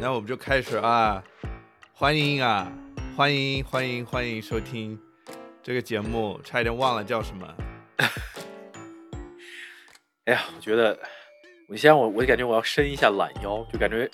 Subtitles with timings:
[0.00, 1.22] 那我们就开始啊！
[1.92, 2.72] 欢迎啊，
[3.14, 4.98] 欢迎欢迎欢迎收听
[5.62, 7.54] 这个节目，差一点忘了叫什么。
[10.24, 10.98] 哎呀，我觉得
[11.68, 14.10] 我先我我感觉我要伸一下懒腰，就感觉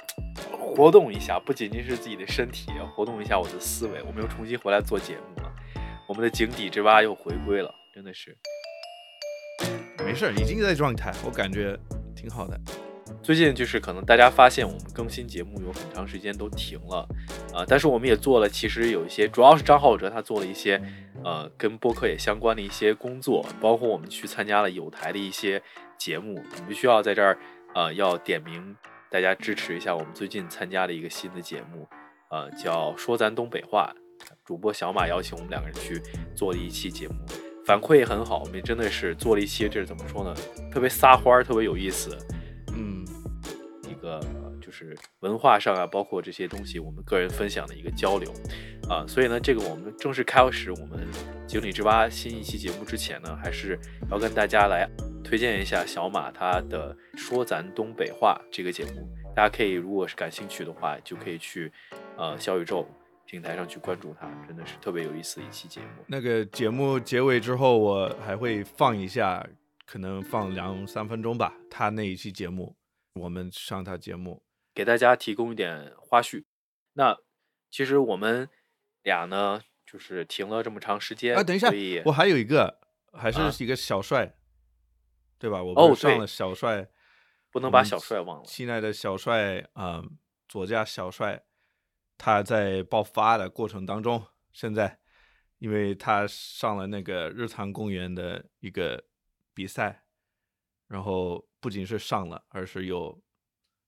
[0.50, 4.02] 活动一下，不仅仅是自己的身体，要活动一下我的思维。
[4.02, 5.52] 我们又重新回来做节目了，
[6.08, 8.36] 我们的井底之蛙又回归了，真的是。
[10.04, 11.78] 没事儿，已经在状态，我感觉
[12.16, 12.60] 挺好的。
[13.26, 17.08] 最近就是可能大家发现我们更新节目有很长时间都停了，
[17.52, 20.80] 啊、但是我们也做了，其实有一些，主要是张浩哲他做了一些，
[21.24, 25.60] 呃，跟播客也相关的一些工作，包括我们去参加了有台的一些
[25.98, 27.36] 节目，我们需要在这儿，
[27.74, 28.76] 呃，要点名
[29.10, 31.88] 大家支持一下我们最近参加的一个新的节目，
[32.30, 33.92] 呃，叫说咱东北话，
[34.44, 36.00] 主播小马邀请我们两个人去
[36.36, 37.14] 做了一期节目。
[37.64, 40.32] 反馈也很好，我们也真的是做了一些，这是怎么说呢？
[40.72, 42.16] 特别撒欢儿，特别有意思。
[44.76, 48.30] 是文化上啊，包括这些东西，我们个人分享的一个交流
[48.90, 51.08] 啊，所以呢，这个我们正式开始我们
[51.46, 53.78] 井底之蛙新一期节目之前呢，还是
[54.10, 54.86] 要跟大家来
[55.24, 61.72] 推荐一下小马他的说咱东北话这个节目，大家可以如果是感兴趣的话，就可以去
[62.18, 62.86] 呃小宇宙
[63.24, 66.04] 平台上去关注他，真的是特别有意思的一期节目。
[66.06, 69.44] 那个节目结尾之后，我还会放一下，
[69.86, 71.54] 可能放两三分钟吧。
[71.70, 72.76] 他那一期节目，
[73.14, 74.45] 我们上他节目。
[74.76, 76.44] 给大家提供一点花絮。
[76.92, 77.16] 那
[77.70, 78.46] 其实我们
[79.02, 81.70] 俩呢，就是停了这么长时间啊，等一下
[82.04, 82.78] 我还有一个，
[83.14, 84.36] 还啊是一个小帅，
[85.38, 85.62] 对吧？
[85.62, 86.90] 我哦对不上了小帅，
[87.50, 88.44] 不能把小帅忘了。
[88.44, 91.42] 亲爱的小帅，嗯，左家小帅，
[92.18, 94.98] 他在爆发的过程当中，现在
[95.56, 99.02] 因为他上了那个日坛公园的一个
[99.54, 100.04] 比赛，
[100.86, 103.18] 然后不仅是上了，而是有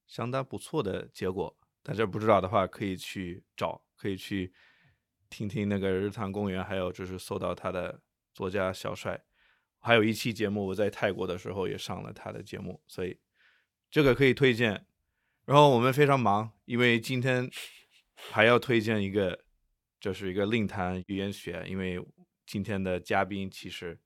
[0.09, 1.57] 相当不错的结果。
[1.85, 4.53] 大家不知道的话，可以去找，可以去
[5.31, 8.01] 听听那个日坛公园，还有就是搜到他的
[8.35, 9.23] 作家小帅。
[9.79, 13.17] 还有一期节目，我在泰国的时候也上了他的节目，所以
[13.91, 14.85] 这个可以推荐。
[15.45, 17.49] 然后我们非常忙，因为今天
[18.15, 19.45] 还要推荐一个，
[20.01, 22.05] 就是一个令谈语言学，因为
[22.45, 23.99] 今天的嘉宾其实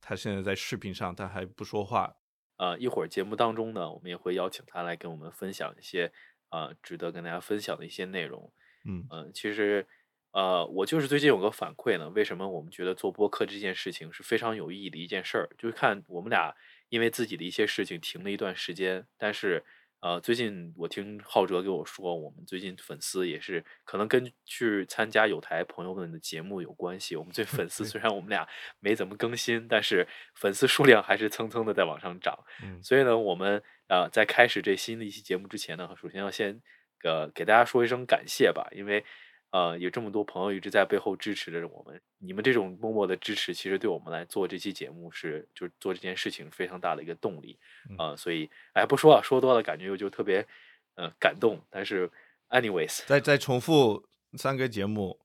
[0.00, 2.16] 他现在在视频上，他还不说话。
[2.62, 6.12] 呃，一会儿节目当中呢，我们也会邀请他来跟我们分享一些
[6.50, 8.52] 呃值得跟大家分享的一些内容。
[8.84, 9.84] 嗯嗯、其实
[10.30, 15.48] 呃，我就是最近有个反馈呢，为什么我们觉得做播客这件事情是非常有意义的一件事儿？
[15.58, 16.54] 就是看我们俩
[16.88, 19.64] 因为自己的一些事情停了一段时间，但是
[20.02, 27.14] 呃，最近我听浩哲给我说，我们最近粉丝也是可能跟去参加有台朋友们的节目有关系。
[27.14, 28.44] 我们最 粉丝虽然我们俩
[28.80, 32.36] 没怎么更新，但是粉丝数量还是蹭蹭的在往上涨。
[32.64, 36.60] 嗯所以呢，我们呃在开始这新的一期节目之前呢，首先要先
[37.04, 39.04] 呃给大家说一声感谢吧，因为
[39.52, 47.58] 呃有这么多朋友一直在背后支持着我们，你们这种默默的支持，其实对我们来做这期节目是就是做这件事情非常大的一个动力
[47.96, 50.46] 啊呃，所以哎不说了，说多了感觉又就特别
[50.94, 52.10] 呃感动，但是
[52.48, 55.20] anyways 再再重复三个节目，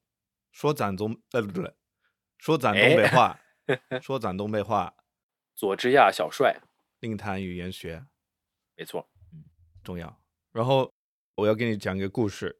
[0.51, 1.73] 说咱中呃不对，
[2.37, 3.39] 说咱东哎北话，
[4.01, 4.93] 说咱东北话，
[5.55, 6.61] 佐治亚小帅，
[6.99, 8.05] 令谈语言学
[8.75, 9.45] 没错，嗯
[9.83, 10.21] 重要。
[10.51, 10.93] 然后
[11.35, 12.59] 我要给你讲一个故事，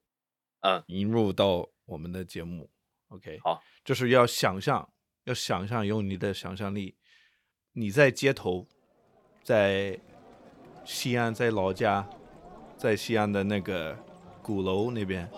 [0.62, 2.70] 嗯，引入到我们的节目。
[3.10, 4.90] OK，好，就是要想象，
[5.24, 6.96] 要想象，用你的想象力，
[7.74, 8.68] 你在街头，
[9.44, 10.00] 在
[10.84, 12.08] 西安，在老家，
[12.76, 13.98] 在西安的那个
[14.42, 15.30] 鼓楼那边，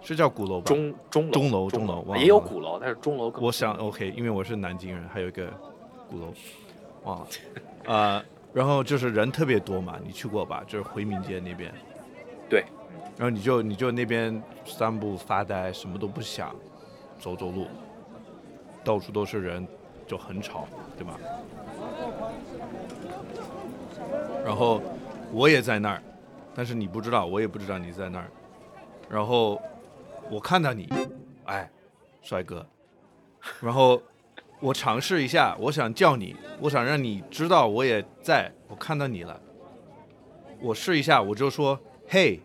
[0.00, 0.66] 是叫鼓楼吧？
[0.66, 5.48] 钟钟钟楼楼钟楼也有鼓楼，但是钟楼更我想 OK，因为我是南京人，还有一个
[6.08, 6.32] 鼓楼，
[7.02, 7.26] 忘了。
[7.92, 10.62] 啊、然后就是人特别多嘛，你去过吧？
[10.68, 11.80] 就是回民街那边，对，
[13.20, 16.56] 然后你就你就那边散步发呆，什么都不想，
[17.18, 17.66] 走走路，
[18.82, 19.68] 到处都是人，
[20.06, 21.20] 就很吵，对吧？
[24.42, 24.80] 然后
[25.34, 26.02] 我也在那儿，
[26.54, 28.30] 但是你不知道，我也不知道你在那儿。
[29.06, 29.60] 然后
[30.30, 30.88] 我看到你，
[31.44, 31.70] 哎，
[32.22, 32.66] 帅哥，
[33.60, 34.00] 然后
[34.60, 39.38] 我尝试一下，我想叫你，我想让你知道我也在，我看到你了。
[40.62, 41.78] 我试一下，我就说
[42.08, 42.40] 嘿，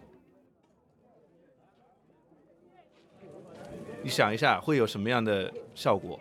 [4.06, 6.20] 你想一下会有什么样的效果？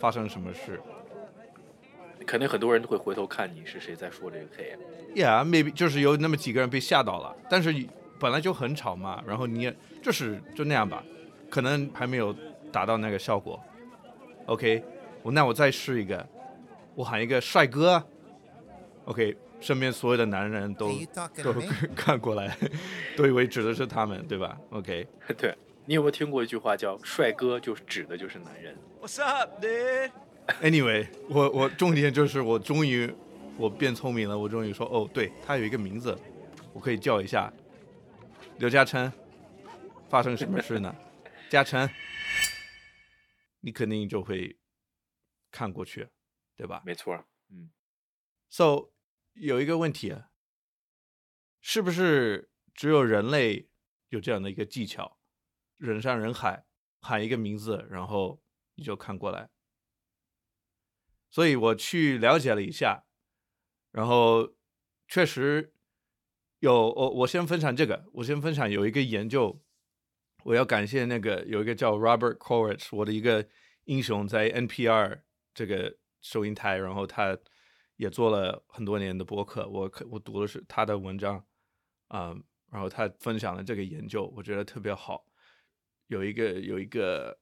[0.00, 0.80] 发生什么事
[2.26, 4.76] 肯定很多人都会回头看你是谁在说这个黑。
[5.14, 7.72] ？Yeah，maybe 就是有那么几个人被吓到了，但是
[8.18, 11.04] 本来就很吵嘛，然后你也就是就那样吧，
[11.48, 12.34] 可能还没有
[12.72, 13.62] 达到那个效果。
[14.46, 14.82] OK，
[15.22, 16.28] 我那我再试一个，
[16.96, 18.02] 我喊一个帅哥
[19.04, 20.90] ，OK，身边所有的男人都
[21.44, 21.54] 都
[21.94, 22.58] 看过来，
[23.16, 25.06] 都以为指的是他们，对吧？OK，
[25.38, 28.76] 对你有没有听过一句话叫“帅哥”，就指的就是男人。
[29.00, 30.12] What's up, dude?
[30.60, 33.12] Anyway，我我重点就是我终于
[33.56, 36.16] 我变聪明了，我终于说哦，对他有一个名字，
[36.72, 37.52] 我可以叫一下
[38.58, 39.12] 刘嘉诚。
[40.08, 40.94] 发生什么事呢？
[41.48, 41.88] 嘉诚，
[43.60, 44.58] 你肯定就会
[45.50, 46.06] 看过去，
[46.54, 47.70] 对吧没错，嗯
[48.50, 48.92] ，？So
[49.32, 50.28] 有一个问题啊，
[51.62, 53.70] 是不是只有人类
[54.10, 55.18] 有这样的一个技巧，
[55.82, 56.64] 人山人海
[57.00, 58.40] 喊一个名字，然后
[58.76, 59.50] 你就看过来？
[61.28, 63.04] 所以我去了解了一下，
[63.90, 64.54] 然后
[65.08, 65.74] 确实
[66.60, 69.60] 有我我先分享这个，我先分享有一个研究，
[70.44, 73.48] 我要感谢那个有一个叫 Robert Koretz，我的一个
[73.84, 77.36] 英雄，在 NPR 这个收银台，然后他
[77.96, 81.44] 也做了很多年的播客，我我读的是他的文章，
[82.06, 82.36] 啊、
[82.70, 85.26] 然后他分享了这个研究，我觉得特别好。
[86.12, 87.38] 有一个有一个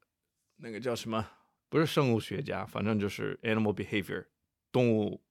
[0.56, 1.26] 那个叫什么，
[1.68, 4.24] 不是生物学家，反正就是 animal behavior
[4.70, 5.24] 动物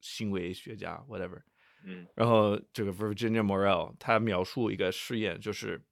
[0.00, 1.42] 行为学家 whatever。
[1.84, 5.84] 嗯然后这个 Virginia Morell 他描述一个试验，就是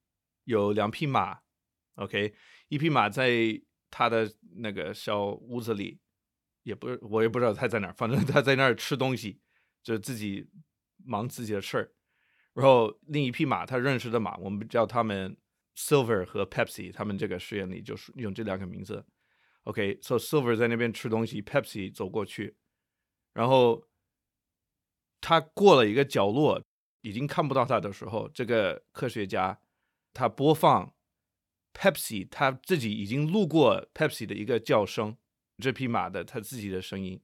[0.44, 1.40] 有两匹马
[1.96, 2.34] ，OK，
[2.68, 3.28] 一匹马在
[3.90, 6.00] 他的那个小屋子里，
[6.62, 9.42] 也不是我也不知道他在哪儿，反正他在那儿吃东西，
[9.82, 10.48] 就自己
[11.04, 11.92] 忙自己的事儿。
[12.54, 15.36] 然后另一匹马，他认识的马，我们叫他们
[15.76, 19.04] Silver 和 Pepsi，他们这个实验里就是用这两个名字。
[19.64, 22.56] OK，so、Silver 在那边吃东西，Pepsi 走过去，
[23.32, 23.88] 然后
[25.20, 26.62] 他过了一个角落，
[27.00, 29.58] 已经看不到他的时候，这个科学家
[30.12, 30.94] 他播放
[31.72, 35.16] Pepsi 他自己已经录过 Pepsi 的一个叫声，
[35.58, 37.20] 这匹马的他自己的声音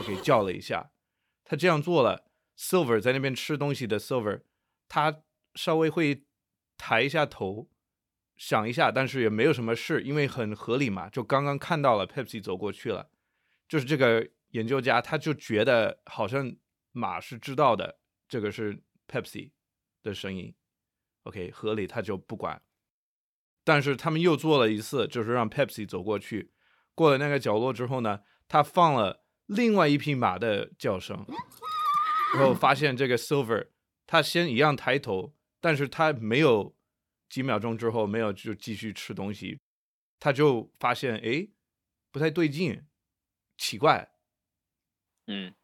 [0.00, 0.90] ，OK 叫了一下，
[1.44, 2.26] 他这样做了
[2.58, 4.42] ，Silver 在那边吃东西的 Silver，
[4.88, 5.22] 他
[5.54, 6.24] 稍微会
[6.84, 7.70] 抬一下头，
[8.34, 13.08] 想一下，但是也没有什么事，因为很合理嘛，就刚刚看到了 Pepsi 走过去了，
[13.68, 16.52] 就是这个研究家他就觉得好像
[16.90, 19.52] 马是知道的，这个是 Pepsi
[20.02, 20.52] 的声音
[21.22, 22.60] ，OK 合理，他就不管。
[23.62, 26.50] 但是他们又做了一次，就是让 Pepsi 走过去，
[26.96, 31.24] 过了那个角落之后呢，他放了另外一匹马的叫声，
[32.34, 33.68] 然后发现这个 Silver
[34.04, 35.32] 他先一样抬头，
[35.62, 36.76] 但是他没有
[37.30, 39.58] 几秒钟之后没有就继续吃东西，
[40.18, 41.48] 他就发现哎
[42.10, 42.84] 不太对劲，
[43.56, 44.12] 奇怪，
[45.26, 45.54] 嗯，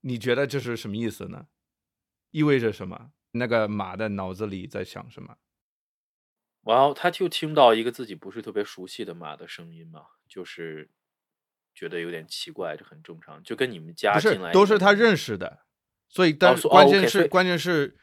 [0.00, 1.46] 你觉得这是什么意思呢？
[2.32, 3.12] 意味着什么？
[3.30, 5.38] 那个马的脑子里在想什么？
[6.62, 10.90] 然后他就听到一个自己不是特别熟悉的马的声音嘛，就是
[11.74, 15.64] 觉得有点奇怪，这很正常，就跟你们家不是进来，都是他认识的，
[16.08, 17.96] 所以但关键是、关键是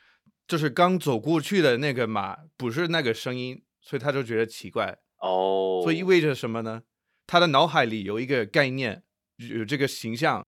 [0.49, 4.97] 就是刚走过去的那个马不是那个声音，所以他就觉得奇怪。
[5.19, 6.81] 哦，所以意味着什么呢？
[7.27, 9.03] 他的脑海里有一个概念，
[9.37, 10.43] 有这个形象，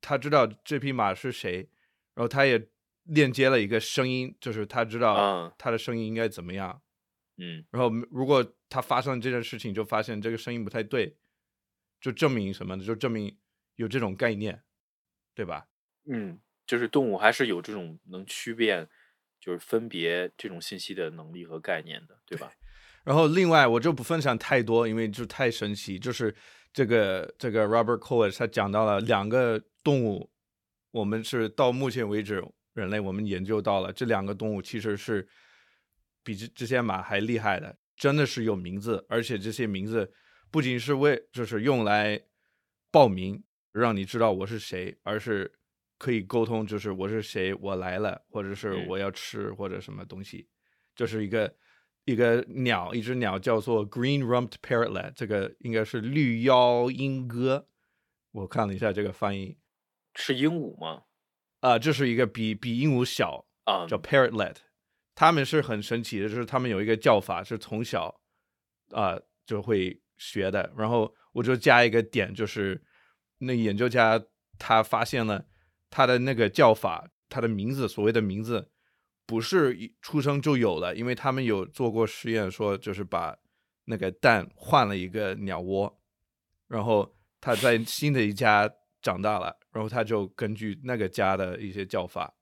[0.00, 1.68] 他知道这匹马是谁，
[2.14, 2.68] 然后他也
[3.02, 6.80] 链接了一个声音，就是他知道嗯他的声音应该怎么样。
[7.38, 11.16] 嗯然后如果他发生这件事情，就发现这个声音不太对，
[12.00, 12.84] 就证明什么呢？
[12.84, 13.36] 就证明
[13.74, 14.62] 有这种概念，
[15.34, 15.66] 对吧？
[16.08, 18.88] 嗯，就是动物还是有这种能区辨，
[19.40, 22.52] 就是分别这种信息的能力和概念的，对吧？
[23.02, 25.98] 然后另外我就不分享太多，因为就太神奇。
[25.98, 26.34] 就是
[26.72, 30.30] 这个这个 Robert Koch 他讲到了两个动物，
[30.90, 32.44] 我们是到目前为止
[32.74, 35.26] 人类我们研究到了这两个动物其实是
[36.22, 40.12] 比这这些马还厉害的，真的是有名字，而且这些名字
[40.50, 42.20] 不仅是为就是用来
[42.90, 43.42] 报名
[43.72, 45.50] 让你知道我是谁，而是
[46.00, 50.48] 可以沟通，就是我是谁，我来了，或者是嗯我要吃或者什么东西，
[50.96, 51.54] 就是一个
[52.06, 57.68] 一个鸟，一只鸟叫做 Green Rumped Parrotlet，这个应该是绿腰鹦哥。
[58.32, 59.58] 我看了一下这个翻译，
[60.14, 61.02] 是鹦鹉吗？
[61.60, 64.56] 啊、这是一个比比鹦鹉小，啊，叫 Parrotlet。
[65.14, 68.22] 他们是很神奇的，就是他们有一个叫法是从小
[68.92, 70.72] 啊、就会学的。
[70.78, 72.82] 然后我就加一个点，就是
[73.36, 74.18] 那研究家
[74.58, 75.44] 他发现了
[75.90, 78.70] 他的那个叫法，他的名字所谓的名字
[79.26, 83.36] 不是一出生就有了，因为他们有做过实验，说就是把
[83.84, 86.00] 那个蛋换了一个鸟窝，
[86.68, 92.34] 然后他在 新的一家长大了，然后他就根据那个家的一些叫法。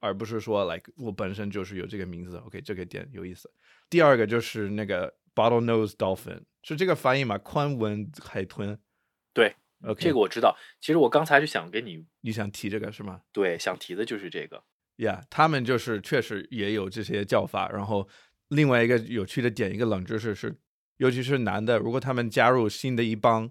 [0.00, 3.50] 而不是说，like 我本身就是有这个名字，OK，这个点有意思。
[3.88, 7.38] 第二个就是那个 bottlenose dolphin，是这个翻译吗？
[7.38, 8.78] 宽吻海豚。
[9.86, 10.56] OK，这个我知道。
[10.80, 14.64] 其实我刚才就想跟你你想提这个是吗对想提的就是这个。
[14.96, 17.68] ？Yeah，他们就是确实也有这些叫法。
[17.68, 18.08] 然后
[18.48, 20.58] 另外一个有趣的点，一个冷知识是，
[20.98, 23.50] 尤其是男的，如果他们加入新的一帮，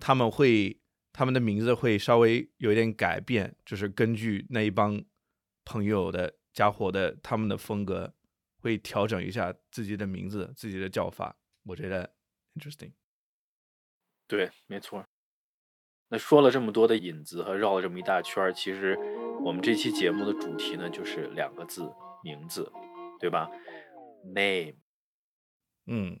[0.00, 0.80] 他们会
[1.12, 5.02] 他们的名字会稍微有一点改变，就是根据那一帮
[5.64, 8.12] 朋友的家伙的他们的风格，
[8.58, 11.38] 会调整一下自己的名字、自己的叫法。
[11.62, 12.14] 我觉得
[12.54, 12.92] interesting。
[14.26, 15.06] 对，没错。
[16.08, 18.96] 那说了这么多的引子和绕了这么一大圈，其实
[19.44, 22.70] 我们这期节目的主题呢，就是两个字，名字，
[23.18, 23.50] 对吧
[24.24, 24.74] ？Name，
[25.86, 26.20] 嗯。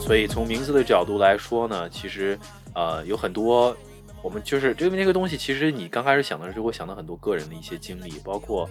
[0.00, 2.38] 所以从名字的角度来说呢，其实，
[2.74, 3.76] 呃，有很多，
[4.22, 8.68] 我们就是因为那个东西，其实你刚开始想的时候，会想到很多个人的一些经历，包括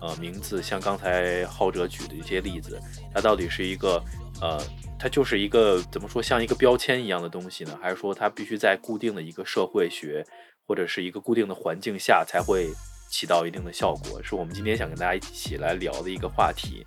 [0.00, 2.80] 呃名字，像刚才浩哲举的一些例子，
[3.14, 4.02] 它到底是一个
[4.40, 4.60] 呃，
[4.98, 7.78] 它就是一个怎么说，像一个标签一样的东西呢？
[7.82, 10.24] 还是说它必须在固定的一个社会学
[10.66, 12.68] 或者是一个固定的环境下才会
[13.10, 14.22] 起到一定的效果？
[14.22, 16.84] 是我们今天想跟大家一起来聊的一个话题。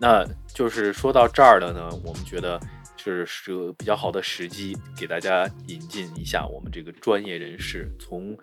[0.00, 2.60] 那就是说到这儿了呢，我们觉得
[2.96, 8.36] 是是个比较好的时机，给大家引进一下我们这个专业人士，从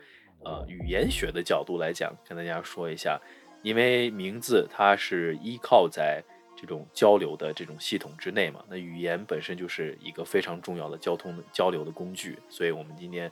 [0.46, 3.20] 呃语言学的角度来讲，跟大家说一下，
[3.62, 6.24] 因为名字它是依靠在
[6.56, 13.32] 这种交流的这种系统之内嘛，那语言本身就是一个非常重要的交通的交流的工具，所以我们今天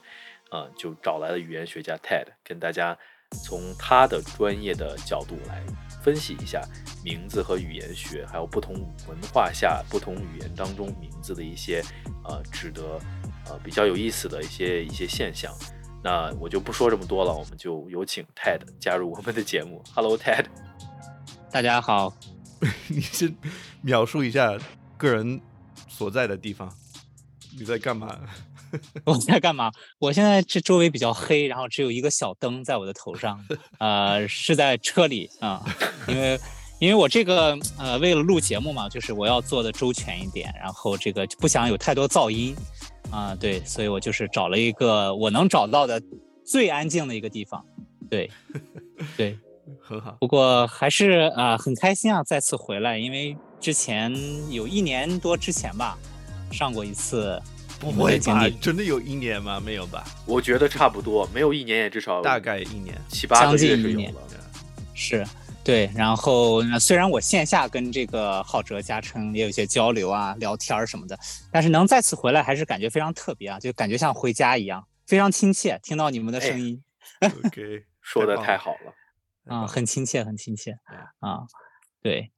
[0.50, 2.96] 呃就找来了语言学家 Ted，跟大家
[3.44, 5.62] 从他的专业的角度来
[6.02, 6.62] 分析一下
[7.04, 8.74] 名字和语言学，还有不同
[9.06, 11.82] 文化下、不同语言当中名字的一些
[12.24, 12.98] 呃值得
[13.46, 15.52] 呃比较有意思的一些一些现象。
[16.02, 19.82] 那我就不说这么多了，我们就有请 Ted 加入我们的节目。
[19.94, 20.46] Hello Ted，
[21.50, 22.14] 大家好，
[22.88, 23.34] 你先
[23.82, 24.56] 描述一下
[24.96, 25.40] 个人
[25.88, 26.72] 所在的地方，
[27.58, 28.16] 你在干嘛？
[29.04, 29.72] 我在干嘛？
[29.98, 33.42] 我现在这周围比较黑，然后只有一个小灯在我的头上，
[33.78, 35.64] 呃，是在车里啊、
[36.06, 36.38] 因为
[36.78, 42.54] 因为我这个呃为了录节目嘛，就是我要做的周全一点，然后这个不想有太多噪音
[43.10, 46.00] 啊、对，所以我就是找了一个我能找到的
[46.44, 47.64] 最安静的一个地方，
[48.08, 48.30] 对
[49.16, 49.38] 对，
[49.80, 50.16] 很好。
[50.20, 54.12] 不过还是啊、很开心啊，再次回来，因为之前
[54.52, 55.98] 有一年多之前吧，
[56.50, 57.40] 上过一次
[57.80, 58.48] 不会吧？
[58.60, 59.60] 真的有一年吗？
[59.64, 60.04] 没有吧？
[60.26, 62.96] 我觉得差不多，没有一年也至少大概一年。
[63.08, 64.20] 七八个将近月是有一年了。
[64.94, 65.24] 是
[65.68, 71.18] 对，然后呃虽然我线下跟这个浩哲、嘉诚也有一些交流啊、聊天儿什么的，
[71.52, 75.78] 但是能再次回来，还是感觉非常特别啊，就感觉像回家一样，非常亲切。
[75.82, 76.82] 听到你们的声音
[77.20, 79.54] OK， 说的太好了。
[79.54, 80.72] 啊、很亲切，很亲切
[81.20, 81.40] 嗯啊。
[82.00, 82.32] 对，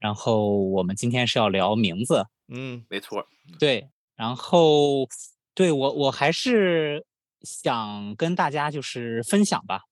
[0.00, 3.24] 然后我们今天是要聊名字，嗯没错，
[3.60, 5.06] 对，然后
[5.54, 7.06] 对我我还是
[7.42, 9.82] 想跟大家就是分享吧，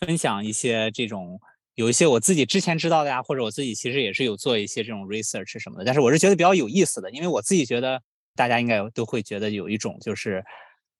[0.00, 1.40] 分享一些这种
[1.76, 8.02] 有一些我自己之前知道的呀，或者我自己其实也是有做一些这种 research 什么的，但是我是觉得比较有意思的，因为我自己觉得
[8.34, 10.44] 大家应该都会觉得有一种就是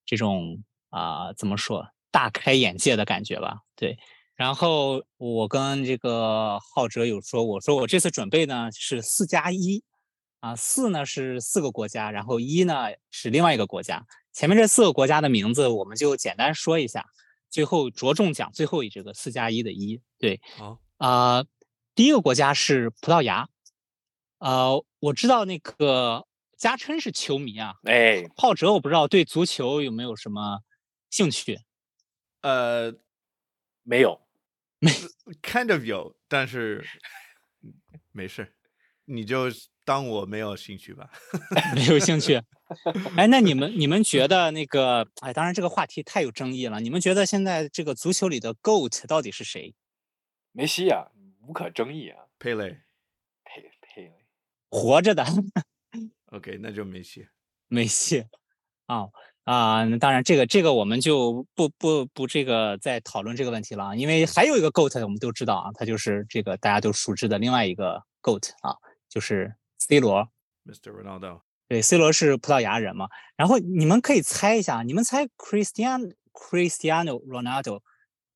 [0.05, 3.99] 这种啊、怎么说大开眼界的感觉吧，对。
[4.35, 9.83] 然后我跟这个浩哲有说，我说我这次准备呢是四加一，
[10.41, 14.05] 啊，四呢是四个国家，然后一呢是另外一个国家。
[14.35, 17.07] 前面这四个国家的名字我们就简单说一下，
[17.51, 20.01] 最后着重讲最后一这个四加一的一。
[20.19, 21.45] 对，好，啊、
[21.95, 23.49] 第一个国家是葡萄牙，
[24.39, 26.27] 呃，我知道那个
[26.57, 30.61] 嘉琛是球迷啊，哎，浩哲我不知道对足球有没有什么
[31.11, 31.59] 兴趣？
[32.43, 32.95] 呃
[33.83, 34.21] 没有
[35.43, 36.85] ，，kind of 有，但是
[37.63, 37.73] 嗯
[38.13, 38.55] 没事，
[39.05, 39.51] 你就
[39.87, 41.09] 当我没有兴趣吧。
[41.75, 42.35] 没有兴趣。
[43.17, 46.81] 哎，那你们你们觉得那个，哎，当然这个话题太有争议了。
[46.81, 49.73] 你们觉得现在这个足球里的 GOAT 到底是谁？
[50.51, 51.07] 梅西啊，
[51.47, 52.71] 无可争议啊，佩雷
[53.45, 54.27] 佩佩雷。
[54.69, 55.25] 活着的，
[56.33, 57.29] OK，那就梅西。
[57.69, 58.25] 梅西
[58.87, 59.07] 啊
[59.45, 68.75] 啊，那当然这个这个我们就不不不这个再讨论这个问题了啊，因为还有一个 GOAT 我们都知道啊，他就是这个大家都熟知的另外一个 GOAT 啊，
[69.09, 69.55] 就是
[69.89, 70.29] C 罗。
[70.67, 70.91] Mr.
[70.91, 77.83] Ronaldo，对，C 罗是葡萄牙人嘛，然后你们可以猜一下，你们猜 Cristiano Cristiano Ronaldo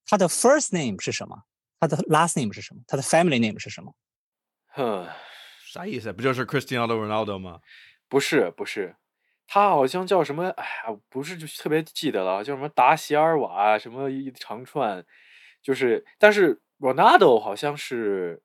[0.07, 1.42] 他的 first name 是什么？
[1.80, 2.83] 他的 last name 是什么？
[2.87, 3.92] 他的 family name 是什么？
[4.69, 5.09] 哼，
[5.73, 6.12] 啥意思？
[6.12, 7.59] 不就是 Cristiano Ronaldo 吗？
[8.09, 8.95] 不是不是，
[9.49, 10.50] 他好像叫什么？
[10.50, 15.04] 哎呀，不是就特别记得了，叫什么达席尔瓦什么一长串，
[15.61, 18.40] 就是，但是 Ronaldo 好像是，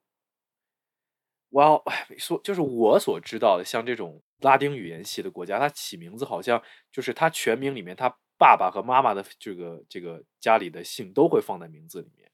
[1.64, 12.30] 我哎说就是我所知道的，像这种拉丁语言系的国家，它起名字好像就是它全名里面他爸爸和妈妈的这个这个家里的姓都会放在名字里面。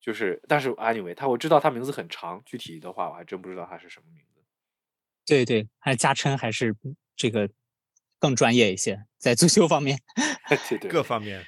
[0.00, 4.40] 就是，但是 anyway，他我知道他名字很长，具体的话我还真不知道他是什么名字。
[5.26, 6.74] 对对，还是加称还是
[7.16, 7.50] 这个
[8.20, 9.98] 更专业一些，在足球方面。
[10.68, 11.44] 对对，各方面。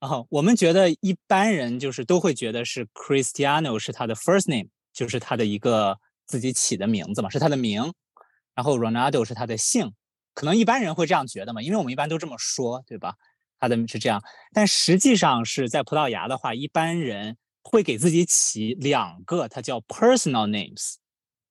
[0.00, 5.98] 啊，我们觉得一般人就是都会觉得是 Cristiano 是他的 first name，就是他的一个
[6.30, 7.92] 自己起的名字嘛，是他的名。
[8.54, 9.92] 然后 Ronaldo 是他的姓，
[10.32, 13.16] 可能一般人会这样觉得嘛，因为我们一般都这么说，对吧？
[13.58, 14.22] 他的是这样，
[14.52, 20.94] 但实际上是在葡萄牙的话，一般人会给自己起两个，它叫 personal names，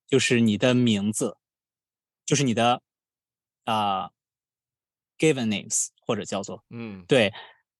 [0.07, 1.37] 就是你的名字，
[2.25, 2.81] 就是你的
[3.65, 4.11] 啊、呃
[5.17, 7.33] given names 或者叫做嗯，对，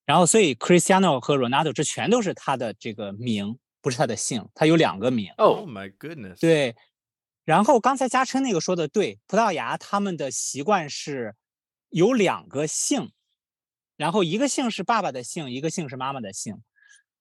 [0.05, 5.31] 然后所以 Cristiano 和 Ronaldo 这全都是他的这个名，不是他的姓，他有两个名。
[5.37, 6.75] Oh 哦，my goodness。，对，
[7.49, 11.33] 然后刚才嘉琛那个说的对，葡萄牙他们的习惯是
[11.89, 13.11] 有两个姓，
[13.97, 16.61] 然后一个姓是爸爸的姓，一个姓是妈妈的姓，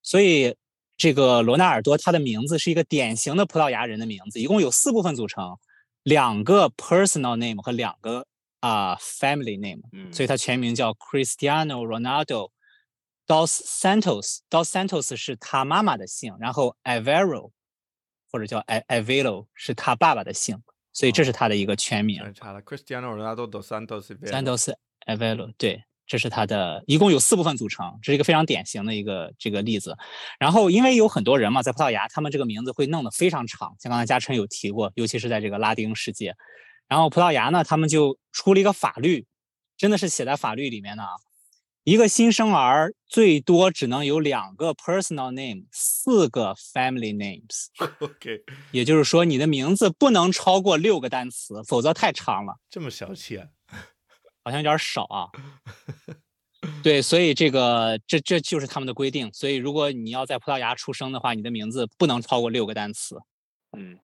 [0.03, 0.55] 所以
[0.99, 5.57] 这个罗纳尔多他的名字是一个典型的葡萄牙人的名字，一共有四部分组成，
[6.03, 8.27] 两个 personal name 和两个
[8.61, 12.51] 啊、family name，嗯，所以他全名叫 Cristiano Ronaldo
[13.27, 14.41] dos Santos。
[14.51, 17.53] dos Santos 是他妈妈的姓，然后 Avero
[18.31, 20.61] 或者叫 A- Avelo 是他爸爸的姓，
[20.93, 22.23] 所以这是他的一个全名。
[22.23, 22.63] 太差了。
[22.63, 24.73] Cristiano Ronaldo dos Santos Santos
[25.07, 29.97] Avelo，对，这是他的，一共有四部分组成，这是一个非常典型的一个这个例子。
[30.39, 36.35] 然后，因为有很多人嘛，在葡萄牙，他们这个名字会弄得非常长，像刚才嘉琛有提过，尤其是在这个拉丁世界。
[36.87, 39.27] 然后葡萄牙呢，他们就出了一个法律，
[39.77, 41.11] 真的是写在法律里面的啊。
[41.89, 52.59] 一个新生儿最多只能有两个 personal name，四个 family names，OK， 也就是说你的名字不能超过六个单词，否则太长了。
[52.69, 53.49] 这么小气啊？
[54.45, 55.29] 好像有点儿少啊。
[56.85, 59.33] 对，所以这个这这就是他们的规定。
[59.33, 63.17] 所以如果你要在葡萄牙出生的话，你的名字不能超过六个单词。
[63.75, 63.99] 嗯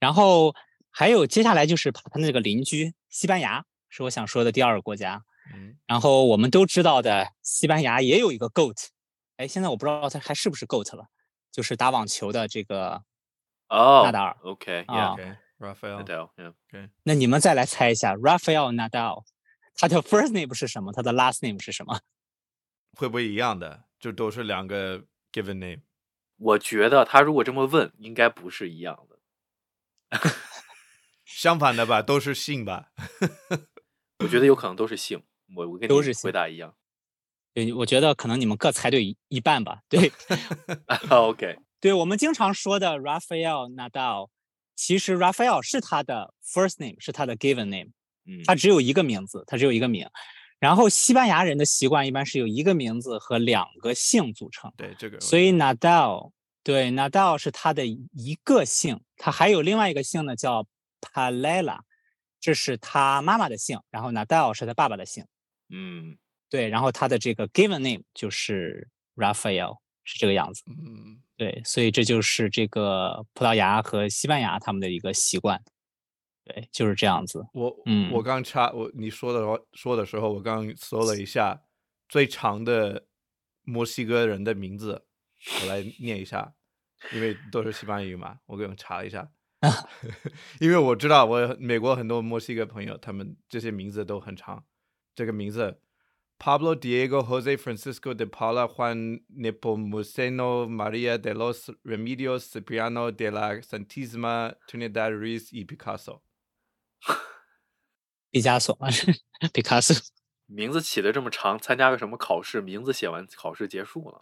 [0.00, 0.54] 然后
[0.90, 5.22] 还有接下来就是他那个邻居西班牙，是我想说的第二个国家。
[5.54, 8.88] 嗯，然后我们都知道的，西班牙也有一个 GOAT，
[9.36, 11.08] 哎，现在我不知道他还是不是 GOAT 了，
[11.50, 13.02] 就是打网球的这个
[13.68, 14.36] 哦，纳达尔。
[14.42, 19.24] ，OK，Yeah，啊 OK，Rafael，Nadal，yeah，那你们再来猜一下，Rafael Nadal，
[19.74, 20.92] 他的 first name 是什么？
[20.92, 22.00] 他的 last name 是什么？
[22.92, 23.84] 会不会一样的？
[23.98, 25.82] 就都是两个 given name。
[26.36, 29.18] 我觉得他如果这么问，应该不是一样的。
[31.24, 32.92] 相反的吧，都是姓吧？
[34.20, 35.22] 我觉得有可能都是姓，
[35.54, 36.74] 我我跟你都是回答一样。
[37.54, 39.80] 对，我觉得可能你们各猜对一一半吧。
[39.88, 40.12] 对，
[41.10, 44.28] OK，对我们经常说的 Rafael Nadal，
[44.76, 47.90] 其实 Rafael 是他的 first name，是他的 given name，
[48.26, 50.08] 嗯，他只有一个名字，他只有一个名。
[50.60, 55.20] 然后西班牙人的习惯一般是由一个名字和两个姓组成，对，这个。
[55.20, 56.32] 所以 Nadal
[56.62, 60.66] 对 Nadal 是他的一个姓，他还有另外一个姓呢叫
[61.00, 61.78] Palela，
[62.40, 65.24] 这是他妈妈的姓，然后 Nadal 是他爸爸的姓。
[65.70, 66.16] 嗯
[66.50, 70.62] 对，然后他的这个 given name 就是 Raphael，是这个样子。
[70.66, 75.62] 嗯，对，所以这就是这个葡萄牙和西班牙他们的一个习惯。
[76.44, 77.44] 对，就是这样子。
[77.52, 81.60] 我嗯我刚查我你说的话说的时候，我刚搜了一下
[82.08, 83.06] 最长的
[83.64, 85.04] 墨西哥人的名字，
[85.60, 86.54] 我来念一下，
[87.12, 89.30] 因为都是西班牙语嘛，我给你查了一下。
[90.60, 94.64] 因为我知道我美国很多墨西哥朋友，他们这些名字都很长。
[95.18, 95.80] 这个名字
[96.38, 104.54] ：Pablo Diego Jose Francisco de Paula Juan Nepomuceno Maria de los Remedios Cipriano de la Santísima
[104.68, 106.20] Trinidad Ruiz y Picasso。
[108.30, 108.88] 毕加索嘛，
[109.52, 109.96] 毕卡索。
[110.50, 114.18] 名字起的这么长，参加个什么考试，名字写完，考试结束了。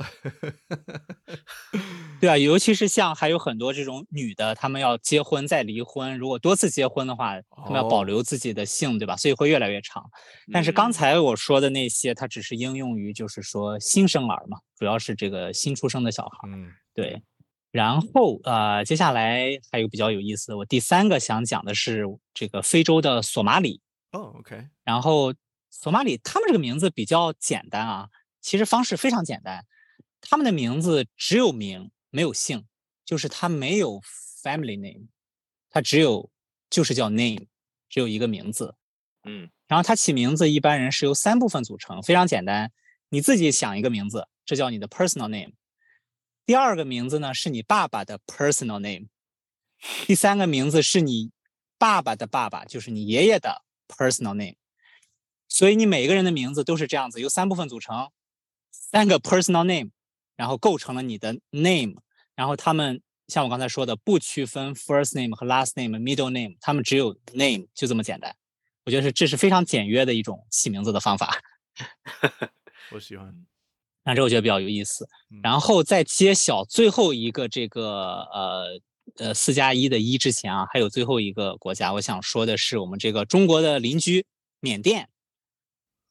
[2.20, 9.16] 对啊，尤其是像还有很多这种女的，她们要结婚再离婚，如果多次结婚的话，她们要保哦留自己的姓，对吧？
[9.16, 10.02] 所以会越来越长。
[10.52, 16.50] 但是刚嗯才我说的那些，它只是应用于就是说新生儿嘛，主要是这个新出生的小孩儿。
[16.52, 17.22] 嗯对，
[17.70, 23.80] 然后呃，接下来还有比较有意思的，我第三个想讲的是这个非洲的索马里。
[24.12, 25.34] 哦，OK，然后
[25.70, 28.08] 索马里他们这个名字比较简单啊，
[28.40, 29.64] 其实方式非常简单，
[30.20, 32.64] 他们的名字只有名没有姓，
[33.04, 34.00] 就是他没有
[34.42, 35.08] family name，
[35.70, 36.30] 他只有
[36.70, 37.46] 就是叫 name，
[37.88, 38.74] 只有一个名字。
[39.24, 42.72] 嗯然后他起名字一般人是由三部分组成，非常简单，
[43.08, 45.52] 你自己想一个名字，这叫你的 personal name。
[46.44, 49.08] 第二个名字呢是你爸爸的 personal name，
[50.06, 51.32] 第三个名字是你
[51.76, 54.54] 爸爸的爸爸，就是你爷爷的 personal name。
[55.48, 58.10] 所以你每一个人的名字都是这样子，由三部分组成，
[58.70, 59.90] 三个 personal name，
[60.36, 61.94] 然后构成了你的 name。
[62.34, 68.34] 然后他们像我刚才说的，不区分 first name 和 last name、middle name，他们只有 name，就这么简单。
[68.84, 71.36] 我觉得是这是非常简约的一种起名字的方法。
[72.92, 73.34] 我喜欢。
[74.04, 75.08] 那这我觉得比较有意思。
[75.30, 78.80] 嗯然后在揭晓最后一个这个呃
[79.16, 84.24] 呃四加一的一之前啊，还有最后一个国家，我想说的是我们这个中国的邻居
[84.60, 85.08] 缅甸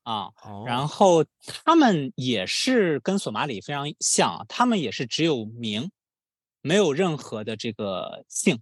[0.06, 0.30] 啊，
[0.66, 1.26] 然哦后
[1.66, 5.92] 他们也是跟索马里非常像啊，他们也是只有名，
[6.62, 8.62] 没有任何的这个姓。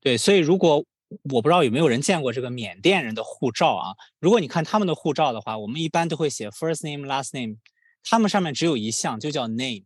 [0.00, 0.84] 对，所以如果
[1.32, 7.56] 我不知道有没有人见过这个缅甸人的护照啊，如果你看他们的护照的话，我们一般都会写 first name last name，
[8.02, 9.84] 他们上面只有一项，就叫 name。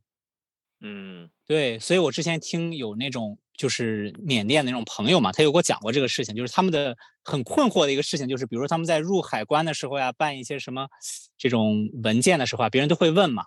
[0.80, 10.88] 嗯对，所以我之前听有那种就是缅甸的那种朋友嘛，他有给我讲过这个事情，就是他们的很困惑的一个事情，就是比如说他们在入海关的时候呀，办一些什么
[11.36, 13.44] 这种文件的时候啊，别人都会问嘛，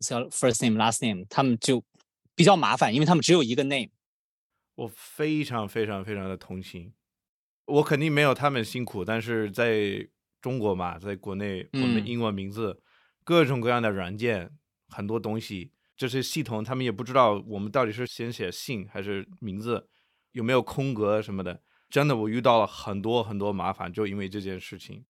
[0.00, 1.84] 叫 first name last name，他们就
[2.34, 3.90] 比较麻烦，因为他们只有一个 name。
[4.74, 6.92] 我非常非常非常的同情，
[7.66, 10.08] 我肯定没有他们辛苦，但是在
[10.40, 12.82] 中国嘛，在国内，我们嗯英文名字、
[13.22, 14.50] 各种各样的软件，
[14.88, 19.88] 很多东西，这些系统他们也不知道我们到底是先写姓还是名字，
[20.32, 21.62] 有没有空格什么的。
[21.90, 25.04] 真的，我遇到了很多很多麻烦，就因为这件事情，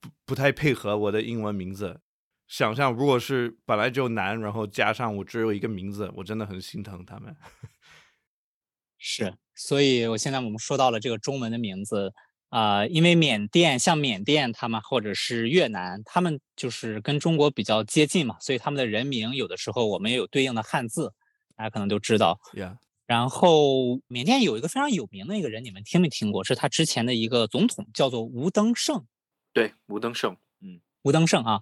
[0.00, 2.00] 不不太配合我的英文名字。
[2.46, 7.34] 想象如果是本来就难，然后加上我只有一个名字，我真的很心疼他们。
[8.98, 12.12] 是，所以我现在我们说到了这个中文的名字，
[12.54, 21.12] 啊、因为缅甸像缅甸他们或者是越南，他们就是跟中国比较接近嘛，所以他们的人名有的时候我们也有对应的汉字，
[21.56, 22.38] 大家可能都知道。
[22.52, 26.44] 呀、然后缅甸有一个非常有名的一个人，你们听没听过？
[26.44, 29.04] 是他之前的一个总统，叫做吴登盛。
[29.52, 31.60] 对，吴登盛，嗯吴登盛啊，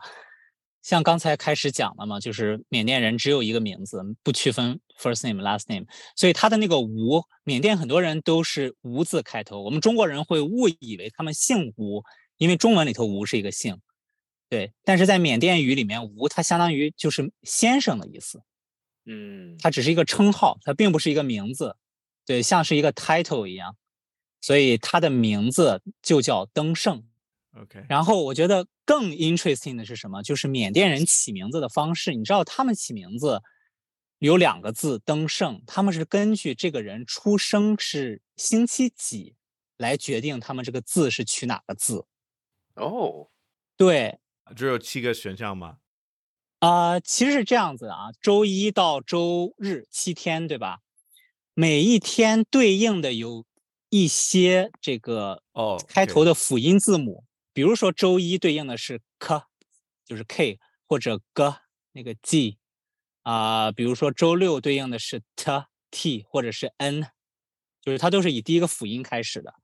[0.83, 12.03] 像刚才开始讲了嘛，就是缅甸人只有一个名字，不区分 first name last name，所以他的那个吴，缅甸很多人都是吴字开头，我们中国人会误以为他们姓吴，
[12.37, 13.79] 因为中文里头吴是一个姓，
[14.49, 18.43] 对，但是在缅甸语里面，吴它相当于就是先生的意思，
[19.07, 19.57] 嗯。
[19.61, 21.77] 它只是一个称号，它并不是一个名字，
[22.27, 23.77] 对，像是一个 title 一样，
[24.41, 27.05] 所以他的名字就叫登盛。
[27.55, 30.23] O k 然后我觉得更 interesting 的是什么？
[30.23, 32.15] 就是缅甸人起名字的方式。
[32.15, 33.41] 你知道他们起名字
[34.19, 39.35] 有两个字“登盛”，他们是根据这个人出生是星期几
[39.77, 42.07] 来决定他们这个字是取哪个字。
[42.75, 43.29] 哦，
[43.77, 44.19] 对，
[44.57, 45.79] 只有七个选项吗？
[46.61, 50.79] 啊、其实是这样子的啊，周一到周日七天，对吧？
[51.55, 53.45] 每一天对应的有
[53.91, 59.43] 一些这个哦开头的辅音字母，比如说周一对应的是 k，
[60.05, 61.55] 就是 k，或者 g
[61.93, 62.59] 那个 g，
[63.23, 67.07] 啊、比如说周六对应的是 t t 或者是 n，
[67.83, 69.55] 就是它都是以第一个辅音开始的。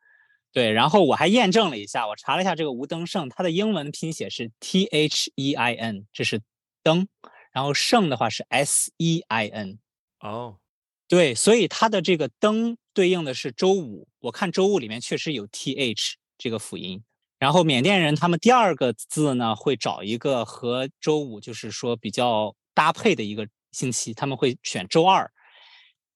[0.53, 6.40] 对，然后我还验证了一下，我查了一下这个吴登盛，他的英文拼写是 t h e i n，这是
[6.83, 7.07] 登，
[7.53, 9.79] 然后盛的话是 s e i n。
[10.20, 10.59] 哦，
[11.07, 17.03] 对，所以它的这个登对应的是周五，我看周五里面确实有 th 这个辅音。
[17.38, 25.31] 然后缅甸人他们第二个字呢，会找一个和周五就是说比较搭配的一个星期，他们会选周二。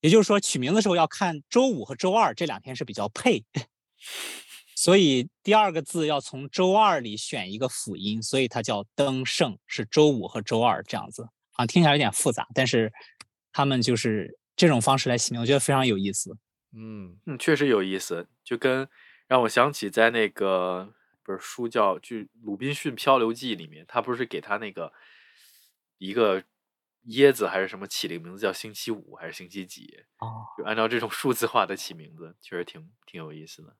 [0.01, 3.45] 也就是说，取名的时候要看周五和周二这两天是比较配，
[4.75, 11.29] 所以第二个字要从周二里选一个辅音，所以它叫登圣，是周五和周二这样子。
[11.53, 12.93] 啊，听起来有点复杂，但是
[13.53, 16.37] 他们就是这种方式来起名，我觉得非常有意思。
[16.75, 18.89] 嗯，嗯，确实有意思，就跟
[19.29, 20.93] 让我想起在那个
[21.25, 24.93] 不是书叫就《鲁滨逊漂流记》里面，他不是给他那个
[25.99, 26.43] 一个
[27.07, 33.77] 椰子还是什么起了个名字叫星期五还是星期几，哦，就按照这种数字化的起名字，确实挺挺有意思的。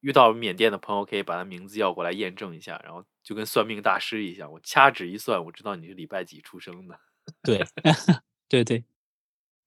[0.00, 7.00] 遇到缅甸的朋友，可以把他名字要过来验证一下，然后就跟算命大师一样，我掐指一算，我知道你是礼拜几出生的。
[7.42, 7.64] 对，
[8.48, 8.84] 对对。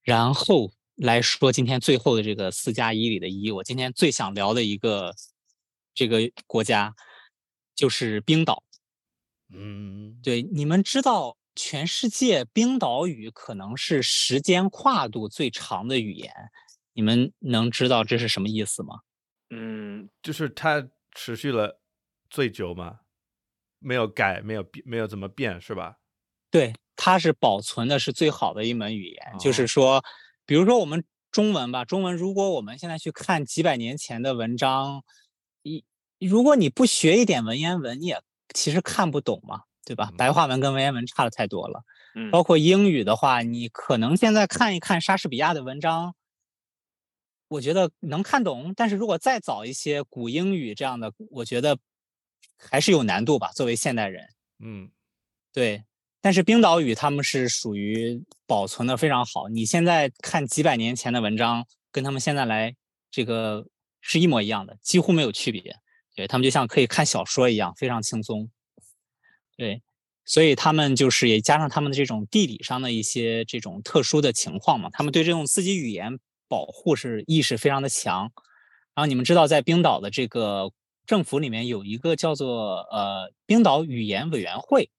[0.03, 5.15] 然后来说今天最后的这个四加一里的一，我今天最想聊的一个
[5.97, 6.93] 这个国家
[7.75, 8.63] 就是冰岛。
[9.51, 16.31] 嗯，对，你们知道全世界冰岛语可能是时间跨度最长的语言，
[16.93, 18.99] 你们能知道这是什么意思吗？
[19.49, 21.81] 嗯，就是它持续了
[22.29, 22.99] 最久嘛，
[23.79, 25.97] 没有改，没有变，没有怎么变，是吧？
[26.51, 29.37] 对，它是保存的是最好的一门语言。
[29.39, 30.05] 就是哦说，
[30.45, 35.03] 比如说我们中文吧，中文如果我们现在去看几百年前的文章，
[35.67, 38.21] 一如果你不学一点文言文，你也
[38.53, 40.09] 其实看不懂嘛，对吧？
[40.11, 41.83] 嗯白话文跟文言文差的太多了。
[42.15, 46.15] 嗯包括英语的话，你可能现在看一看莎士比亚的文章，
[47.49, 48.73] 我觉得能看懂。
[48.75, 51.77] 但是如果再早一些古英语这样的，我觉得
[52.57, 53.51] 还是有难度吧。
[53.51, 54.27] 作为现代人，
[54.59, 54.89] 嗯
[55.53, 55.83] 对。
[56.19, 59.47] 但是冰岛语他们是属于保存的非常好。
[59.47, 62.75] 你现在看几百年前的文章，跟他们现在来
[63.11, 63.65] 这个
[64.01, 65.75] 是一模一样的，几乎没有区别。
[66.15, 68.49] 对他们就像可以看小说一样，非常轻松。
[69.55, 69.83] 对，
[70.25, 78.31] 所以他们就是也加上他们的这种地理上的一些这种特殊的情况嘛，他们对这种自己语言保护是意识非常的强。
[78.95, 80.71] 然后你们知道，在冰岛的这个
[81.05, 84.89] 政府里面有一个叫做呃冰岛语言委员会，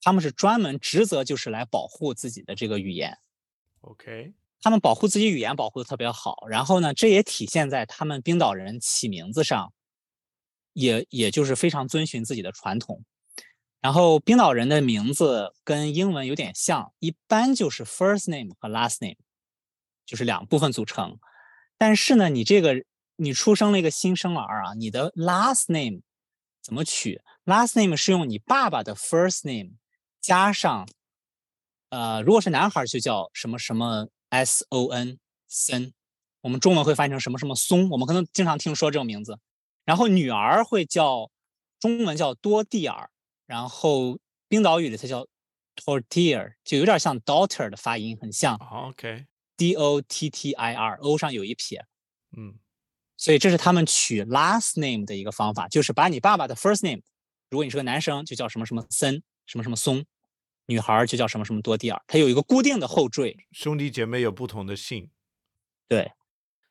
[0.00, 3.18] 他们是专门职责就是来保护自己的这个语言。
[3.80, 4.32] ，OK，
[4.66, 9.72] 他们保护自己语言保护的特别好，然后呢，这也体现在他们冰岛人起名字上，
[10.72, 13.04] 也也就是非常遵循自己的传统。
[13.80, 19.14] 然后冰岛人的名字跟英文有点像，一般就是 first name 和 last name，
[20.04, 21.16] 就是两部分组成。
[21.78, 22.74] 但是呢，你这个
[23.14, 26.02] 你出生了一个新生儿啊，你的 last name
[26.60, 29.74] 怎么取？last name 是用你爸爸的 first name
[30.20, 30.88] 加上，
[31.90, 35.92] 呃，如果是男孩就叫什么什么 S O N 森，
[36.40, 39.38] 我们中文会翻译成什么什么松，我们可能经常听说这种名字。
[39.84, 41.30] 然后女儿会叫
[41.78, 43.10] 中文叫多蒂尔，
[43.46, 45.26] 然后冰岛语里它叫
[45.76, 51.84] tortier，就有点像 daughter 的发音，很像，OK，D O T T I R，O 上有一撇。
[52.36, 52.58] 嗯
[53.18, 57.00] 所以这是他们取 last name 的一个方法，就是把你爸爸的 first name，
[57.48, 60.02] 如果你是个男生，就叫什么什么森，什么什么松；
[60.66, 63.36] 女孩儿就叫什么什么多蒂尔，它有一个固定的后缀。
[63.52, 65.10] 兄弟姐妹有不同的姓，
[65.88, 66.12] 对，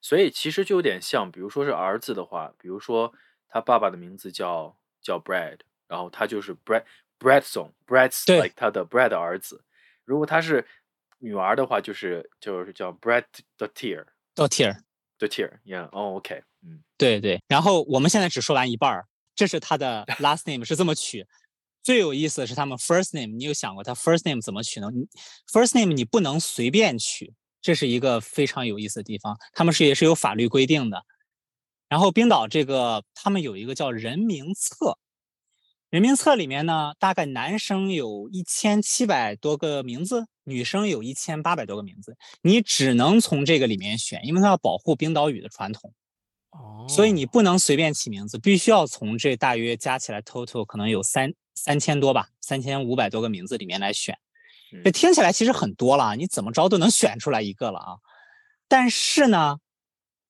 [0.02, 3.14] 所以其实就有点像，比如说是儿子的话，比如说
[3.48, 6.84] 他爸爸的名字叫叫 Brad，然后他就是 Brad
[7.20, 9.64] Bradson Brad's 对 like 他的 Brad 的儿子。
[10.04, 10.68] 如果他是
[11.20, 13.26] 女儿的话，就是就是叫 Brad
[13.58, 14.06] 的尔。
[15.18, 21.26] 的 Tier，yeah，哦，OK，嗯对对，然后我们现在只说完一半儿，这是他的 last name 是这么取。
[21.86, 24.90] 最有意思的是他们 first name，你有想过他 first name 怎么取呢？
[24.92, 25.08] 你
[25.54, 29.38] first name 你不能随便取，这是一个非常有意思的地方。
[29.54, 31.04] 他们是也是有法律规定的。
[31.88, 34.98] 然后冰岛这个他们有一个叫人名册，
[35.92, 45.94] 人名册里面呢，大概男生有一千七百多个名字，女生有一千八百多个名字，你只能从这个里面选，因为它要保护冰岛语的传统。
[46.58, 54.18] 哦，所以你不能随便起名字，必须要从这大约加起来 total 可能有三三千多吧，三千五百多个名字里面来选。
[54.84, 57.98] 这嗯听起来其实很多了啊，你怎么着都能选出来一个了啊。
[58.68, 59.58] 但是呢，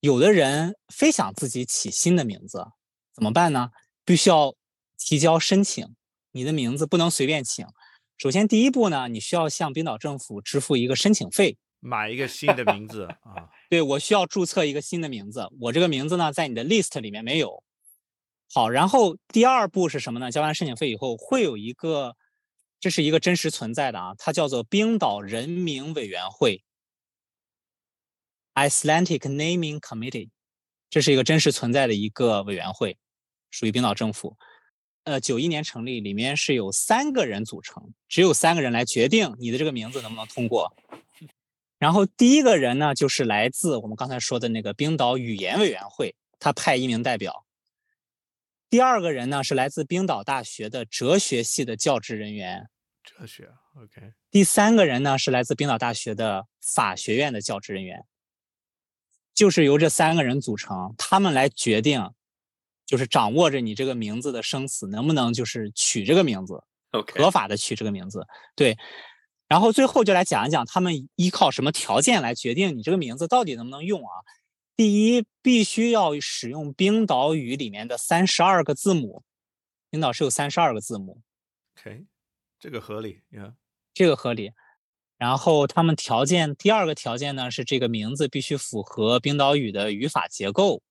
[0.01, 2.67] 有的人非想自己起新的名字，
[3.13, 3.69] 怎么办呢？
[4.03, 4.53] 必须要
[4.97, 5.95] 提交申请，
[6.31, 7.65] 你的名字不能随便请。
[8.17, 17.63] 首先第一步呢，你需要向冰岛政府支付一个申请费，买一个新的名字啊， 对我需要注册一个新的名字，我这个名字呢在你的 list 里面没有。
[18.51, 20.31] 好，然后第二步是什么呢？
[20.31, 22.15] 交完申请费以后，会有一个，
[22.79, 26.63] 这是一个真实存在的啊，它叫做冰岛人名委员会
[28.55, 30.29] （Icelandic Naming Committee），
[30.89, 32.97] 这是一个真实存在的一个委员会，
[33.51, 34.35] 属于冰岛政府。
[35.03, 40.75] 呃，九一年成立，里面是有三个人组成，只有三个人来决定你的这个名字能不能通过。
[41.77, 47.45] 然后第一个人呢，就是来自我们刚才说的那个冰岛语言委员会，他派一名代表。
[48.69, 52.69] 第二个人呢，是来自冰岛大学的哲学系的教职人员。
[53.03, 58.03] 哲学，OK，第三个人呢，是来自冰岛大学的法学院的教职人员。
[59.33, 62.09] 就是由这三个人组成，他们来决定，
[62.85, 66.63] 就是掌握着你这个名字的生死，能不能就是取这个名字。
[66.91, 68.77] ，OK，合法的取这个名字，对。
[69.47, 74.13] 然后最后就来讲一讲他们依靠什么条件来决定你这个名字到底能不能用啊？
[74.75, 79.23] 第一，必须要使用冰岛语里面的三十二个字母，
[79.89, 81.21] 冰岛是有三十二个字母
[81.77, 82.05] ，OK，
[82.59, 83.53] 这个合理，Yeah，
[83.93, 84.51] 这个合理。
[85.17, 90.81] 然后他们条件第二个条件呢是这个名字必须符合冰岛语的语法结构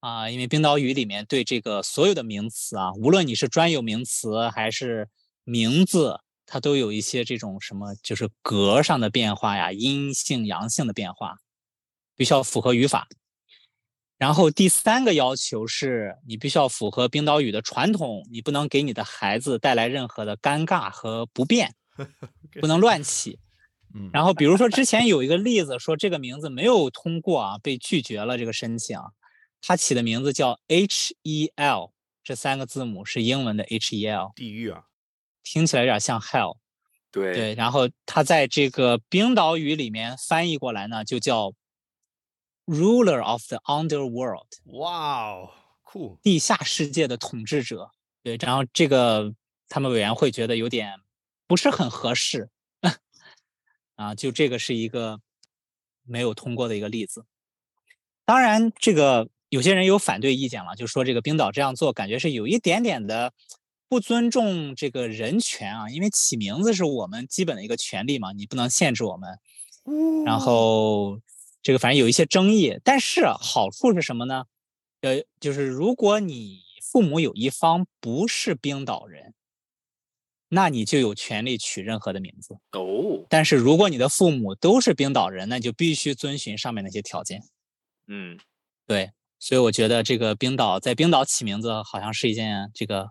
[0.00, 5.10] 啊，因为冰岛语里面对这个所有的名词啊，无论你是专有名词还是
[5.44, 11.36] 名字，它都有一些这种什么就是格上的变化呀，阴性阳性的变化，
[12.16, 13.08] 必须要符合语法。
[14.16, 21.74] 然后第三个要求是你必须要符合冰岛语的传统，你不能给你的孩子带来任何的尴尬和不便。
[22.60, 23.38] 不能乱起。
[23.94, 28.98] 嗯，然后比如说之 前有一个例子说这个名字没有通过啊，被拒绝了这个申请，
[29.60, 31.92] 他起的名字叫 H E L，
[32.24, 34.82] 这三个字母是英文的 H E L，地狱啊，
[35.44, 36.56] 听起来有点像 hell。
[37.12, 41.52] 对对，然后他在这个冰岛语里面翻译过来呢，就叫
[42.66, 45.50] ruler of the underworld，哇哦，
[45.84, 47.92] 酷，地下世界的统治者。
[48.24, 49.32] 对，然后这个
[49.68, 50.98] 他们委员会觉得有点
[51.46, 52.48] 不是很合适，
[53.94, 55.20] 啊，就这个是一个
[56.02, 57.24] 没有通过的一个例子。
[58.24, 63.32] 当然，这个有些人有反对意见了，就说这个冰岛这样做感觉是有一点点的
[63.88, 69.38] 不尊重这个人权啊，因为起名字是我们基本的一个权利嘛，你不能限制我们。
[70.24, 71.20] 然后
[71.62, 74.44] 这个反正有一些争议，但是好处是什么呢？
[75.02, 79.34] 呃，就是如果你父母有一方不是冰岛人，
[80.48, 82.54] 那你就有权利取任何的名字。
[82.72, 87.42] 哦，但是如果你的父母都是冰岛人，那就必须遵循上面那些条件。
[88.06, 88.38] 嗯，
[88.86, 93.08] 对，所以我觉得这个冰岛在冰岛起名字好像是一件这个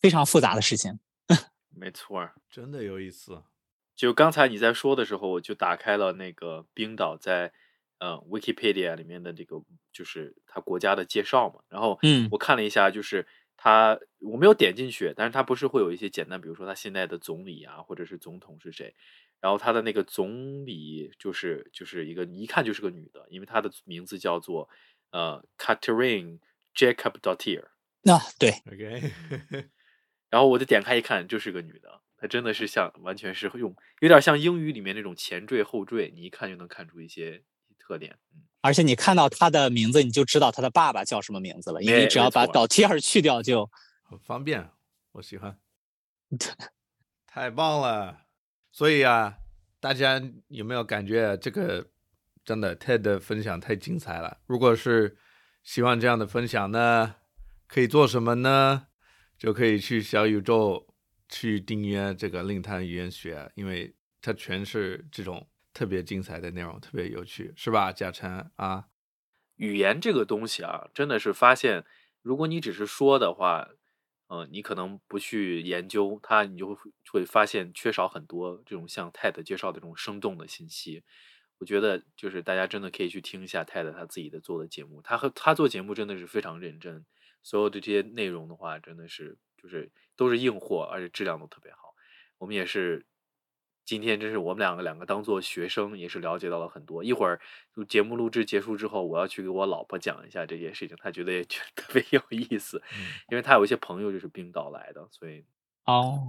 [0.00, 0.98] 非常复杂的事情。
[1.76, 2.34] 没错儿。
[2.50, 3.42] 真的有意思。
[3.94, 7.52] 就刚才你在说的时候，我就打开了那个冰岛在
[7.98, 13.26] 呃 Wikipedia 里面的这个就是它国家的介绍嘛，然后嗯我看了一下，就是
[13.58, 18.94] 它我没有点进去，但是它不是会有一些简单，比如说它现在的总理啊，或者是总统是谁，
[19.38, 24.70] 然后它的那个总理就是就是一个一看就是个女的，因为她的名字叫做
[25.10, 26.38] 呃 Catherine
[26.74, 27.64] Jacob Dottir，
[28.00, 29.12] 那、对，OK，
[30.30, 37.42] 然后我就点开一看，就是个女的，她真的是像完全是用有点像英语里面那种前缀后缀，你一看就能看出一些
[37.78, 38.16] 特点。
[38.34, 43.68] 嗯，而且你看到她的名字，你就知道她的爸爸叫什么名字了，因为你只要把没错导提尔去掉就，
[44.04, 44.70] 很方便，
[45.12, 45.58] 我喜欢，
[47.26, 48.26] 太棒了。
[48.70, 49.36] 所以啊，
[49.80, 51.90] 大家有没有感觉这个
[52.44, 54.38] 真的 TED 的分享太精彩了？
[54.46, 55.18] 如果是
[55.64, 57.16] 希望这样的分享呢，
[57.66, 58.86] 可以做什么呢？
[59.40, 60.86] 就可以去小宇宙
[61.26, 67.90] 去订阅这个令谈语言学，因为它全是这种特别精彩的内容，特别有趣，是吧？
[67.90, 68.88] 嘉诚啊，
[69.56, 71.86] 语言这个东西啊，真的是发现，
[72.20, 73.66] 如果你只是说的话，
[74.28, 81.02] 嗯、你可能不去研究它，你就会会发现缺少很多这种像 TED 介绍的这种生动的信息。
[81.56, 87.06] 我觉得就是大家真的可以去听一下 TED 他自己的做的节目，他和他做节目真的是非常认真，
[87.42, 91.94] 所有的这些内容的话，真的是就是都是硬货，而且质量都特别好。
[92.38, 93.06] 我们也是
[93.84, 97.02] 今天真是我们两个两个当做学生，也是了解到了很多。
[97.02, 97.40] 一会儿
[97.74, 105.44] 就节目录制结束之后，我要去给我老婆讲一下这件事情，她觉得也觉得 特别有意思，嗯因为她有一些朋友就是冰岛来的，所以
[105.86, 106.26] 哦，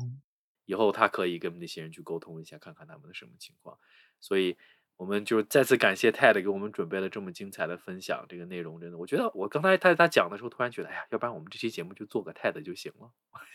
[0.65, 3.78] 以后她可以跟那些人去沟通一下，看看他们的什么情况。
[4.19, 4.58] 所以
[5.01, 13.09] 我们就再次感谢 TED 给我们准备了这么精彩的分享，这个内容真的，我觉得我刚才他他讲的时候，突然觉得，哎呀，要不然我们这期节目就做个 TED 就行了。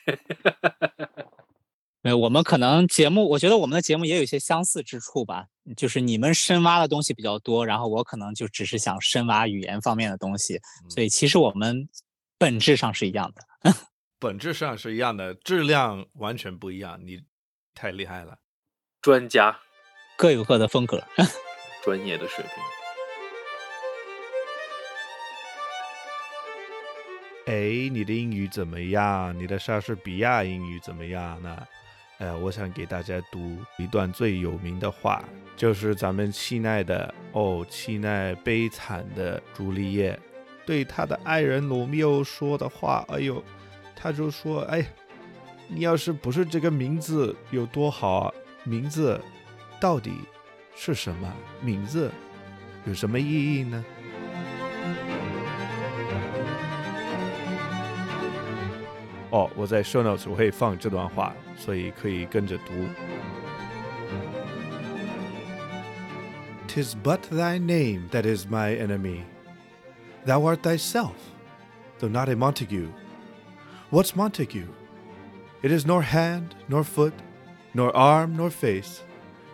[2.03, 11.89] 没有，我们可能节目，我觉得我们的节目也有一些相似之处吧，就是你们深挖的东西比较多，然后我可能就只是想深挖语言方面的东西，所以其实我们
[12.37, 13.71] 本质上是一样的。
[14.19, 16.99] 本质上是一样的，质量完全不一样。
[17.05, 17.23] 你
[17.73, 18.39] 太厉害了。
[19.01, 19.61] 专家
[20.17, 21.03] 各有各的风格。
[21.85, 22.53] 专业的水平。
[27.47, 29.39] 哎，你的英语怎么样？
[29.39, 31.57] 你的莎士比亚英语怎么样呢？
[32.19, 35.23] 呃，我想给大家读一段最有名的话，
[35.55, 40.19] 就是咱们亲爱的哦，亲爱悲惨的朱丽叶
[40.65, 43.05] 对他的爱人罗密欧说的话。
[43.09, 43.45] 哎呦，
[43.95, 44.85] 他就说：“哎，
[45.69, 48.33] 你要是不是这个名字有多好啊？
[48.65, 49.21] 名字
[49.86, 50.14] 到底
[50.76, 51.32] 是什么？
[51.62, 52.12] 名字
[52.86, 53.26] 有什么意
[53.58, 53.84] 义呢？”
[59.32, 62.74] 哦，我在 show notes 我会放这段话，所以可以跟着读。
[66.68, 69.24] Tis but thy name that is my enemy.
[70.26, 71.16] Thou art thyself,
[72.00, 72.90] though not a Montague.
[73.90, 74.68] What's Montague?
[75.62, 77.14] It is nor hand, nor foot,
[77.74, 79.02] nor arm, nor face,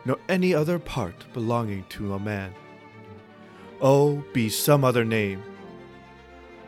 [0.04, 2.52] nor any other part belonging to a man.
[3.80, 5.42] Oh, be some other name.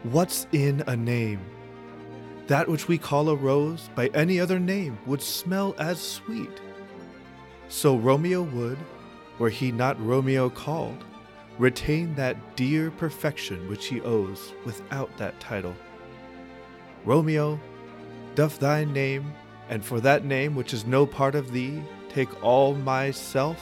[0.04, 1.40] What's in a name?
[2.46, 6.60] That which we call a rose by any other name would smell as sweet.
[7.68, 8.78] So Romeo would,
[9.38, 11.04] were he not Romeo called,
[11.58, 15.74] retain that dear perfection which he owes without that title.
[17.04, 17.60] Romeo,
[18.34, 19.32] doth thy name,
[19.68, 21.82] and for that name which is no part of thee,
[22.14, 23.56] take all myself.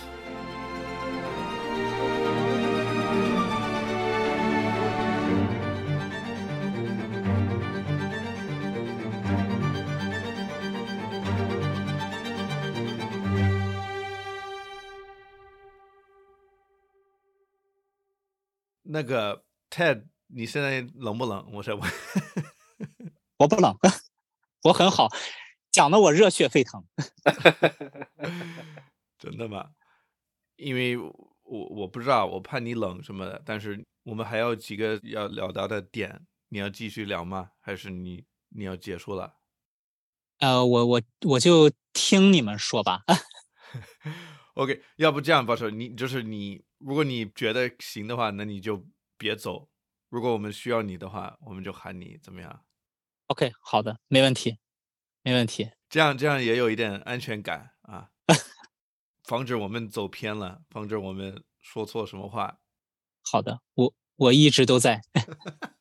[18.84, 21.48] 那个 Ted，你现在冷不冷？
[21.54, 21.80] 我说我。
[23.38, 23.74] 我不冷，
[24.62, 25.08] 我很好，
[25.72, 26.84] 讲的我热血沸腾。
[29.18, 29.70] 真的吗？
[30.56, 31.12] 因为我
[31.44, 33.42] 我不知道，我怕你冷什么的。
[33.44, 37.50] 但是我们还有几个要聊到的点，你要继续聊吗？
[37.60, 39.38] 还是你你要结束了？
[40.38, 43.02] 呃，我我我就听你们说吧。
[44.54, 48.84] OK，要不这样，保守你就是你，如果你觉得行的话，那你就
[49.16, 49.70] 别走。
[50.10, 52.64] 如果我们需要你的话，我们就喊你，怎么样
[53.28, 54.58] ？OK，好的，没问题，
[55.22, 55.70] 没问题。
[55.88, 58.10] 这样这样也有一点安全感啊，
[59.24, 62.58] 防止我们走偏了，防止我们说错什么话。
[63.22, 65.00] 好的，我我一直都在。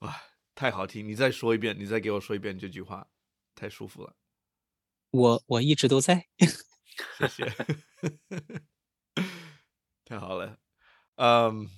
[0.00, 0.20] 哇，
[0.54, 1.06] 太好听！
[1.06, 3.06] 你再说一遍，你再给我说一遍这句话，
[3.54, 4.14] 太舒服了，
[5.10, 6.26] 我我一直都在。
[7.18, 7.44] 谢谢，
[10.04, 10.58] 太好了。
[11.16, 11.68] 嗯，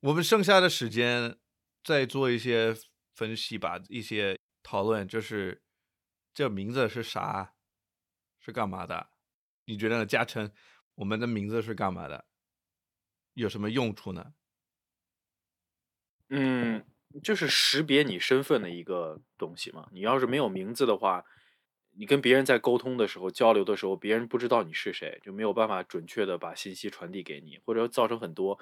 [0.00, 1.36] 我们剩下的时间
[1.84, 2.74] 再做一些
[3.14, 4.38] 分析吧，一些
[4.72, 5.62] 讨论，就是
[6.32, 7.52] 这名字是啥，
[8.40, 9.10] 是干嘛的？
[9.66, 10.50] 你觉得呢，嘉诚？
[10.94, 12.24] 我们的名字是干嘛的？
[13.34, 14.32] 有什么用处呢？
[16.30, 16.86] 嗯，
[17.22, 19.90] 就是识别你身份的一个东西嘛。
[19.92, 21.26] 你要是没有名字的话，
[21.90, 28.58] 你跟别人在沟通的时候、交流的时候，别人不知道你是谁，就没有办法准确的把信息传递给你，或者造成很多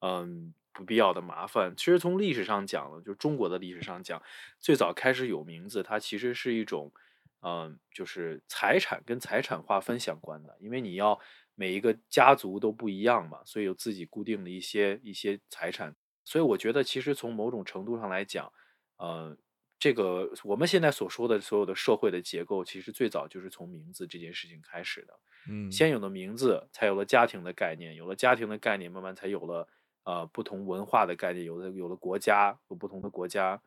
[0.00, 1.72] 嗯不必要的麻烦。
[1.74, 4.22] 其实从历史上讲呢，就中国的历史上讲，
[4.60, 6.92] 最早开始有名字，它其实是一种
[7.40, 11.18] 嗯，就是财产跟财产划分相关的，因为你要
[11.54, 15.96] 每一个家族都不一样嘛，所以有自己固定的一些一些财产。
[16.24, 18.52] 所以我觉得，其实从某种程度上来讲，
[18.98, 19.34] 呃，
[19.78, 25.18] 这个我们现在所说的所有的社会的结构，其实最早就是从名字这件事情开始的。
[25.48, 29.68] 嗯，先有了名字，才有了家庭的概念，有了家庭的概念，慢慢才有了
[30.06, 33.60] 呃不同文化的概念，有的有了国家，有不同的国家。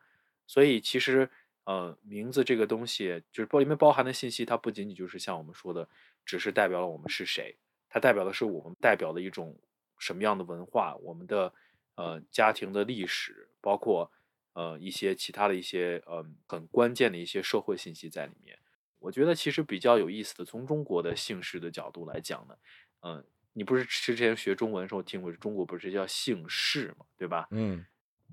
[0.46, 1.30] 所以其实
[1.64, 5.86] 呃名字这个东西，就是包里面包含的信息，它不仅仅就是像我们说的，
[6.24, 7.56] 只是代表了我们是谁，
[7.88, 9.56] 它代表的是我们代表的一种
[9.98, 11.52] 什么样的文化，我们的
[11.94, 14.10] 呃家庭的历史，包括
[14.54, 18.58] 呃一些其他的一些呃很关键的一些社会信息在里面。
[18.98, 22.56] 我觉得其实比较有意思的，从中国的姓氏的角度来讲呢，
[23.02, 27.46] 嗯、你不是之前学中文的时候听过，中国不是叫姓氏嘛，对吧？
[27.50, 27.84] 嗯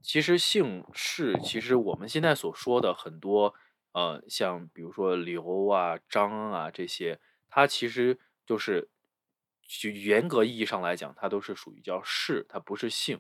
[0.04, 3.56] 其实姓氏，其实我们现在所说的很多，
[3.94, 8.90] 呃，像比如说刘啊、张啊这些，它其实就是，
[9.68, 13.20] 就严格意义上来讲，它都是属于叫氏，它不是姓。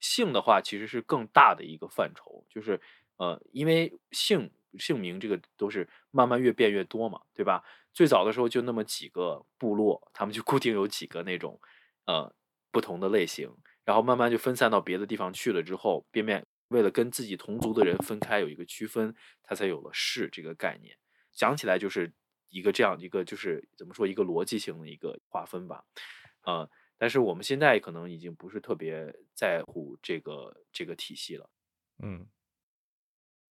[0.00, 2.78] 姓的话，其实是更大的一个范畴，就是
[3.16, 7.64] 呃，因为姓姓名这个都是慢慢越变越多嘛，对吧？
[7.98, 11.60] 最早的时候就那么几个部落，他们就固定有几个那种
[12.06, 12.32] 呃
[12.70, 13.52] 不同的类型，
[13.84, 20.96] 然后慢慢就分散到别的地方去了之后，变变为了跟自己同族的人分开有一个区分，他才有了氏这个概念。
[21.32, 22.12] 讲起来就是
[22.46, 25.84] 一个这样一个就是怎么说一个逻辑性的一个划分吧，
[26.42, 31.50] 呃，但是我们现在可能已经不是特别在乎这个这个体系了。
[32.00, 32.28] 嗯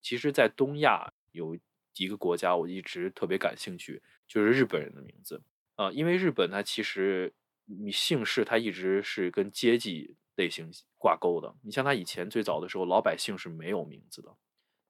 [0.02, 1.58] 其实，在东亚有
[1.98, 5.42] 一个国家我一直特别感兴趣，就是日本人的名字。
[5.76, 7.34] 啊，因为日本它其实
[7.66, 11.56] 你姓氏它一直是跟阶级类型挂钩的。
[11.64, 14.36] 你像他以前最早的时候，老百姓是没有名字的，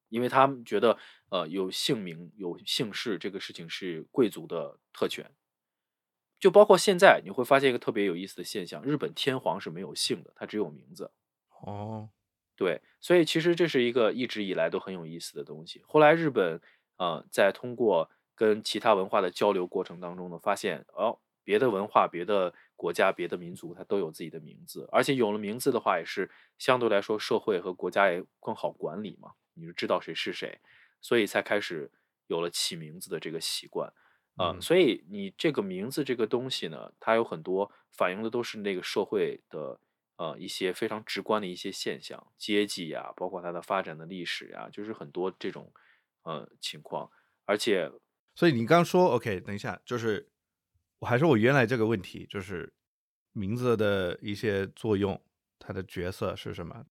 [0.10, 0.98] 因为他们觉得
[1.30, 5.30] 呃有姓名有姓氏这个事情是贵族的特权。
[6.40, 11.12] 就包括现在，你会发现一个特别有意思的现象：日本天皇是没有姓的，他只有名字。
[11.62, 12.10] 哦
[12.56, 15.82] 对，所以其实这是一个一直以来都很有意思的东西。
[15.88, 16.62] 后来日本
[16.98, 26.30] 呃，在通过跟其他文化的交流过程当中呢，发现哦，别的文化、别的国家、别的民族，它都有自己的名字，而且有了名字的话，也是
[26.60, 30.62] 相对来说社会和国家也更好管理嘛，你就知道谁是谁，
[31.02, 31.92] 所以才开始
[32.28, 33.92] 有了起名字的这个习惯。
[34.36, 39.80] 啊、嗯所以你这个名字这个东西呢，它有很多反映的都是那个社会的
[40.18, 45.74] 呃一些非常直观的一些现象，阶级呀，包括它的发展的历史呀，就是很多这种
[46.22, 47.10] 呃情况。
[47.46, 47.92] 而且
[48.38, 50.30] 所以你刚说 OK，等一下，就是
[51.00, 52.72] 我还是我原来这个问题，就是
[53.34, 55.20] 名字的一些作用，
[55.58, 56.86] 它的角色是什么？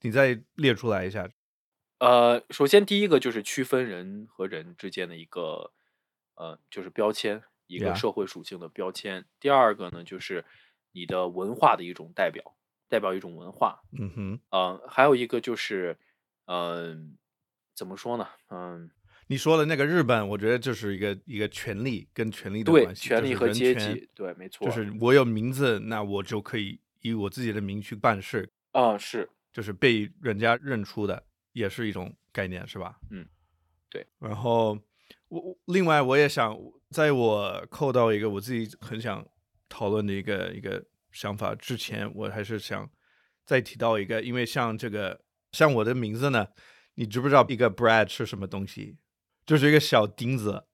[0.00, 1.28] 你再列出来一下。
[1.98, 5.74] 呃，首先第一个就是区分人和人之间的一个
[6.36, 9.26] 呃，就是标签，一个社会属性的标签。
[9.38, 10.42] 第二个呢，就是
[10.92, 12.56] 你的文化的一种代表，
[12.88, 13.82] 代表一种文化。
[13.92, 15.98] 嗯哼，呃，还有一个就是，
[16.46, 17.18] 嗯、
[17.74, 18.26] 怎么说呢？
[18.48, 18.90] 嗯、
[19.32, 31.24] 你说的那个日本，我觉得就是一个一个权利跟权利的，关系，权就是人力和阶级，对，没错，就是我有名字，那我就可以以我自己的名去办事，啊、是，就是被人家认出的，
[31.54, 32.98] 也是一种概念，是吧？
[33.10, 33.26] 嗯，
[33.88, 34.06] 对。
[34.18, 34.78] 然后
[35.28, 36.54] 我我另外我也想，
[36.90, 39.26] 在我扣到一个我自己很想
[39.66, 42.86] 讨论的一个一个想法之前，我还是想
[43.46, 45.18] 再提到一个，因为像这个
[45.52, 46.46] 像我的名字呢，
[46.96, 48.98] 你知不知道一个 Brad 是什么东西？
[49.46, 50.64] 就是一个小钉子。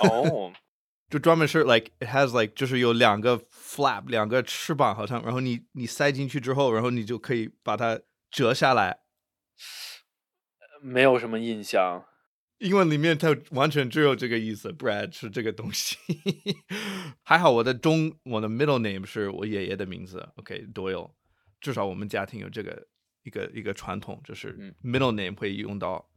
[0.00, 0.52] 哦，
[1.10, 9.00] 就专门是 like it has like 就是有两个 flap 两个翅膀好像，然后你你塞进去之后，然后你就可以把它折下来。
[10.80, 12.04] 没有什么印象。
[12.58, 15.96] 英文里面它完全只有这个意思，Brad 是这个东西。
[17.22, 21.12] 还好我的中我的 middle name 是我爷爷的名字，OK，Doyle、
[21.60, 22.88] 至少我们家庭有这个
[23.22, 26.07] 一个一个传统，就是嗯 middle name 会用到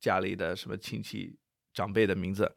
[0.00, 1.38] 家里的什么亲戚
[1.72, 2.56] 长辈的名字。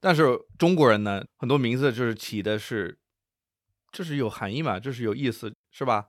[0.00, 0.24] 但是
[0.58, 2.98] 中国人呢，很多名字就是起的是，
[3.92, 6.08] 就是有含义嘛，就是有意思，是吧？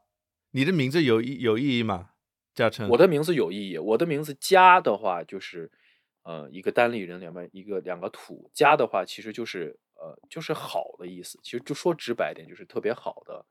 [0.52, 2.10] 你的名字有意有意义吗？
[2.56, 5.72] 嘉诚，我的名字有意义，我的名字家的话就是，
[6.22, 13.46] 呃，一个单立人两边一个两个土，家的话其实就是呃就是好的意思，其实就说直白一点就是特别好的。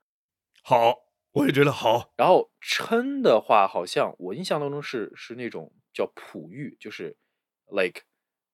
[0.61, 0.95] 好，
[1.33, 2.13] 我也觉得好。
[2.15, 7.15] 然后琛的话，好像我印象当中是是那种叫璞玉，就是
[7.67, 8.01] like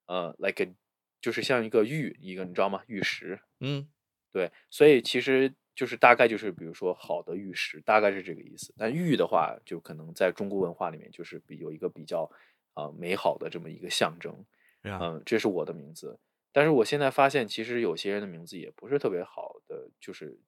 [0.05, 0.75] 呃 like a,
[1.21, 2.83] 就是像一个玉一个你知道吗？
[2.87, 3.87] 玉石，嗯，
[4.31, 8.73] 对，所以其实就是大概就是比如说好的玉石，大概是这个意思。
[8.77, 12.23] 但玉的话，就可能在中国文化里面就是比有一个比较
[12.73, 14.45] 啊、呃美好的这么一个象征。
[14.83, 16.19] 嗯，这是我的名字。
[16.51, 20.39] 但是我现在发现，其实有些人的名字也不是特别好的，就是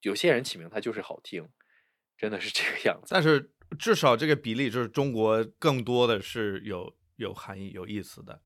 [0.00, 1.48] 有些人起名他就是好听，
[2.16, 3.14] 真的是这个样子。
[3.14, 8.40] 但是至少这个比例就是中国更多的是有有含义、有意思的。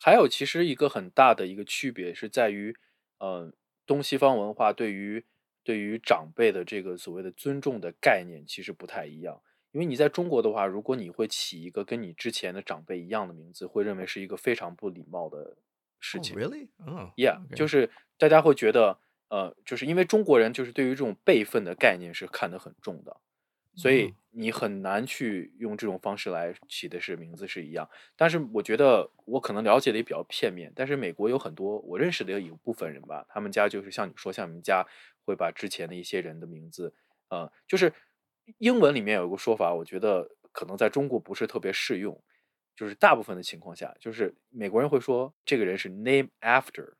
[0.00, 2.76] 还有，其实一个很大的一个区别是在于，
[3.18, 3.52] 呃，
[3.84, 5.24] 东西方文化对于
[5.64, 9.42] 对于长辈的这个所谓的尊重的概念其实不太一样。
[9.72, 15.58] 因为你在中国的话，如果你会起一个跟你之前的长辈一样的名字，会认为是一个非常不礼貌的
[16.00, 16.36] 事 Oh, 情。
[16.36, 16.68] really？
[16.86, 18.98] 嗯 Yeah，就是大家会觉得，
[19.28, 23.20] 呃，就是因为中国人就是对于这种辈分的概念是看得很重的，
[23.78, 27.88] 所以嗯你很难去用这种方式来起的是名字是一样。
[28.16, 34.84] 但是我觉得我可能了解的也比较片面，但是美国有很多我认识的有一部分人吧，他们家就是像你说，像你们家
[35.24, 36.92] 会把之前的一些人的名字，
[37.30, 37.92] 呃，就是
[38.58, 42.20] 英文里面有一个说法，我觉得可能在中国不是特别适用。
[42.76, 46.92] 就是大部分的情况下，就是美国人会说这个人是 name after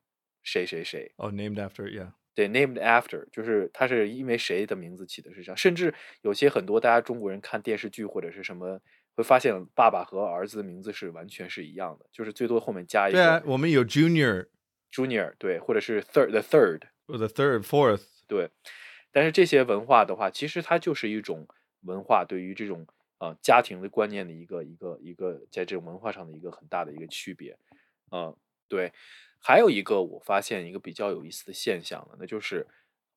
[0.43, 2.13] 谁谁谁，哦、n a m e d after，yeah。
[2.39, 8.81] 对，named after，就是他是因为谁的名字起的是这样，甚至有些很多大家中国人看电视剧或者是什么，
[9.17, 14.47] 会发现爸爸和儿子的名字是完全是一样的，就是最多后面加一个对啊个，我们有 junior、
[14.93, 18.05] junior，对，或者是 third the third，或者 third、fourth。
[18.29, 18.49] 对，
[19.11, 21.49] 但是这些文化的话，其实它就是一种
[21.81, 22.87] 文化对于这种
[23.19, 27.59] 呃家庭的观念的一个一个一个在这种文化上的一个很大的一个区别，
[28.13, 28.33] 呃，
[28.69, 28.93] 对，
[29.41, 32.67] 还有一个我发现一个比较有意思的现象呢，那就是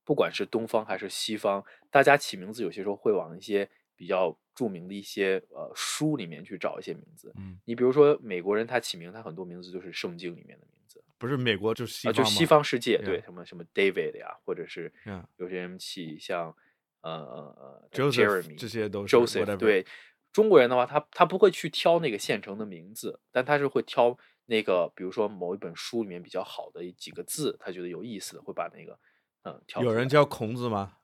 [0.04, 11.04] 不管是东方还是西方，大家起名字有些时候会往一些比较著名的一些呃书里面去找一些名字，嗯，你比如说美国人他起名，他很多名字就是圣经里面的名字。
[11.18, 12.46] 不是美国就是西啊，方、就西。
[12.46, 14.92] 方世界，对什么什么 David 呀，或者是
[15.38, 16.56] 有些人起像
[17.02, 19.58] 呃呃呃 Joseph Jeremy 这些都是 Joseph，whatever。
[19.58, 19.86] 对。
[20.34, 24.18] 中国人的话，他他不会去挑那个现成的名字，但他是会挑
[24.52, 29.00] 那个，比如说某一本书里面比较好的几个字，他觉得有意思的，会把那个
[29.44, 29.82] 嗯挑。
[29.82, 30.98] 有人叫孔子吗？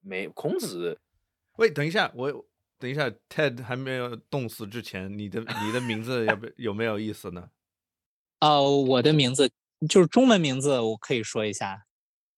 [0.00, 1.00] 没孔子
[1.56, 2.46] 喂，等一下，我
[2.78, 7.48] 等一下，Ted 还没有冻死之前，你的你的名字要不有没有意思呢？
[8.40, 9.50] 呃， 我的名字
[9.88, 11.86] 就是中文名字，我可以说一下。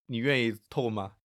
[0.05, 1.15] 你愿意透吗？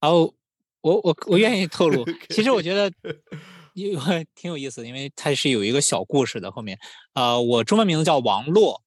[0.00, 0.32] 哦，
[0.80, 2.06] 我我我愿意透露。
[2.30, 2.90] 其实我觉得
[3.74, 3.98] 有
[4.34, 6.50] 挺有意思的，因为它是有一个小故事的。
[6.50, 6.78] 后面，
[7.14, 8.82] 呃，我中文名字叫王洛，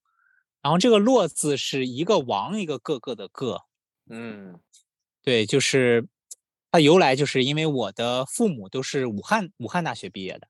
[0.62, 3.62] 然后这个“洛”字是一个王一个个个的“个
[4.10, 4.60] 嗯”，
[5.24, 6.08] 对，就是
[6.72, 10.48] 它由来就是因为我的父母都是武汉武汉大学毕业的，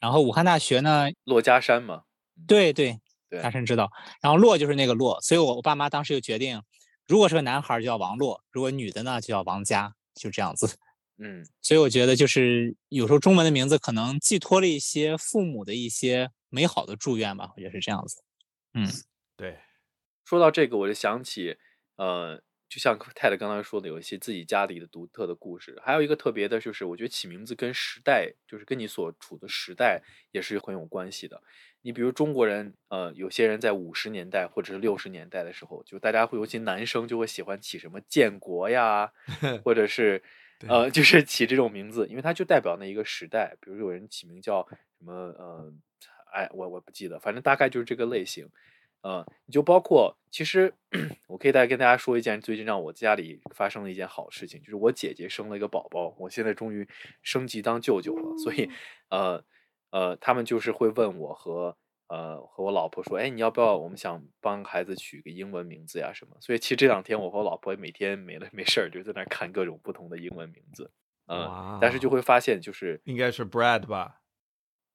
[0.00, 2.02] 然后武汉大学呢，珞珈山嘛，
[2.46, 2.98] 对对，
[3.30, 3.90] 对大神知道。
[4.20, 6.60] 然后洛就是那个洛，所以我我爸妈当时就决定，
[7.06, 10.76] 如果是个男孩儿就叫王洛，如果女的呢就叫王佳，就这样子。
[11.18, 18.22] 嗯所以我觉得就是有时候中文的名字可能寄托了一些父母的一些美好的祝愿吧，我觉得是这样子。
[18.74, 18.88] 嗯，
[19.36, 19.58] 对，
[20.24, 21.56] 说到这个，我就想起，
[21.96, 25.80] 呃，就像泰德刚才说的，有一些自己家里的独特的故事。
[25.84, 30.02] 还有一个特别的，就是我觉得起名字跟时代，就是跟你所处的时代
[30.32, 31.40] 也是很有关系的。
[31.82, 39.12] 你比如中国人，呃，有些人在五十年代或者是六十年代的时候，就大家会，尤其男生就会喜欢起什么建国呀，
[39.62, 40.22] 或者是
[40.68, 43.56] 呃，就是起这种名字，因为它就代表那一个时代。
[43.60, 45.72] 比如有人起名叫什么，呃，
[46.32, 48.48] 哎，我我不记得，反正大概就是这个类型。
[49.02, 50.72] 呃，你就包括，其实
[51.28, 56.88] 我可以再跟大家说一件最近让我家里发生的一件好事情，就是我姐姐生了一个宝宝，我现在终于
[57.22, 58.38] 升级当舅舅了。
[58.38, 58.70] 所以，
[59.10, 59.44] 呃
[59.90, 61.76] 呃，他们就是会问我和
[62.08, 63.76] 呃和我老婆说，哎，你要不要？
[63.76, 66.36] 我们想帮孩子取个英文名字呀什么。
[66.40, 70.90] 所以其实这两天我和我老婆每天没了没事儿就在那看各种不同的英文名字，
[71.26, 74.20] 嗯，但是就会发现就是应该是 Brad 吧。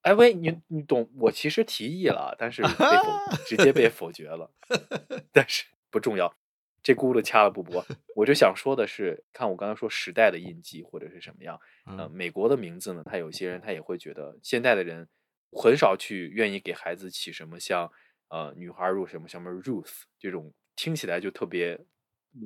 [0.02, 1.10] 哎喂，你你懂？
[1.18, 4.50] 我其实提议了，但是被否，直接被否决了。
[5.30, 6.34] 但是不重要，
[6.82, 7.84] 这轱辘掐了不播。
[8.16, 11.60] 我就想说的是，看我刚才说时代的印记或者是什么样。
[11.84, 15.06] 呃，美国的名字呢，他有些人他也会觉得，现在的人
[15.52, 17.90] 很少去愿意给孩子起什么像
[18.28, 21.78] 呃女孩入什么什么 Ruth 这种听起来就特别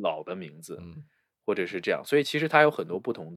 [0.01, 0.79] 老的名字，
[1.45, 2.03] 或者是这样。
[2.05, 3.35] 所以其实它有很多不同。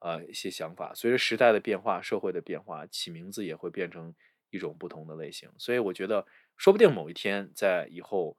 [0.00, 4.14] 呃，一些想法，随着时代的变化，社会的变化，起名字也会变成
[4.50, 5.50] 一种不同的类型。
[5.58, 6.24] 所以我觉得，
[6.56, 8.38] 说不定某一天在以后，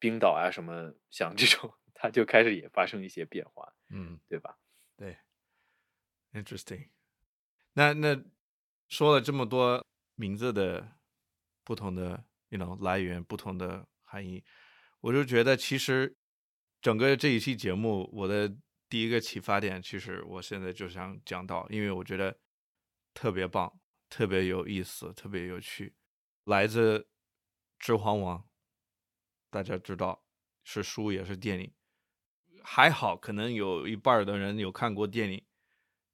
[0.00, 4.56] 冰岛啊什么像这种，它就开始也发生一些变化，嗯，对吧？
[4.96, 5.16] 对
[6.32, 6.88] ，interesting。
[7.74, 8.20] 那那
[8.88, 9.86] 说了这么多
[10.18, 10.98] 名字的
[11.64, 14.44] 不同的，you know 来源，不同的含义，
[15.00, 16.16] 我就觉得其实
[16.82, 18.54] 整个这一期节目，我的。
[18.90, 22.40] 第一个启发点，其实我现在就想讲到，因为我觉得
[23.12, 25.94] 特别棒，特别有意思，特别有趣。
[26.44, 27.00] 来自
[27.78, 28.38] 《指环王》，
[29.50, 30.24] 大家知道
[30.64, 31.74] 是书也是电影，
[32.62, 35.44] 还好可能有一半的人有看过电影，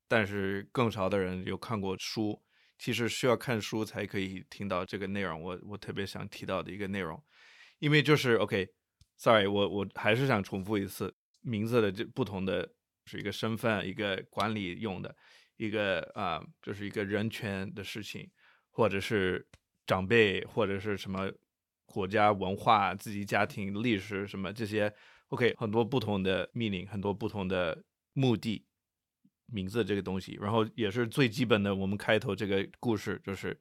[0.08, 2.42] 但是更少的人有看过书。
[2.78, 5.42] 其实需要看书才可以听到这个内容。
[5.42, 7.22] 我我特别想提到的一个内容，
[7.78, 11.14] 因为就是 OK，Sorry，我我还是想重复一次。
[11.46, 12.66] 名字的这不同的
[13.04, 15.14] 是一个身份，一个管理用的，
[15.56, 18.30] 一个啊，就是一个人权的事情，
[18.70, 19.46] 或者是
[19.86, 21.30] 长辈，或者是什么
[21.84, 24.90] 国家文化、自己家庭历史什么这些。
[25.28, 28.64] OK，很多不同的命令，很多不同的目的，
[29.46, 31.74] 名字这个东西，然后也是最基本的。
[31.74, 33.60] 我们开头这个故事就是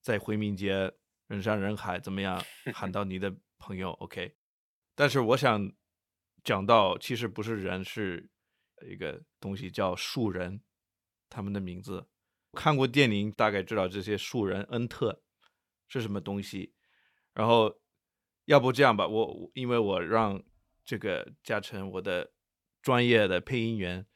[0.00, 0.92] 在回民街
[1.26, 2.42] 人山人海，怎么样
[2.74, 4.34] 喊到你的朋友？OK，
[4.94, 5.72] 但是我想。
[6.44, 8.30] 讲到其实不是人，是
[8.88, 10.62] 一个东西叫树人，
[11.28, 12.08] 他们的名字。
[12.52, 15.20] 看过电影大概知道这些树人恩特
[15.88, 16.74] 是什么东西。
[17.34, 17.80] 然后
[18.44, 20.42] 要不这样吧，我因为我让
[20.84, 22.32] 这个嘉诚我的
[22.80, 24.06] 专业的配音员，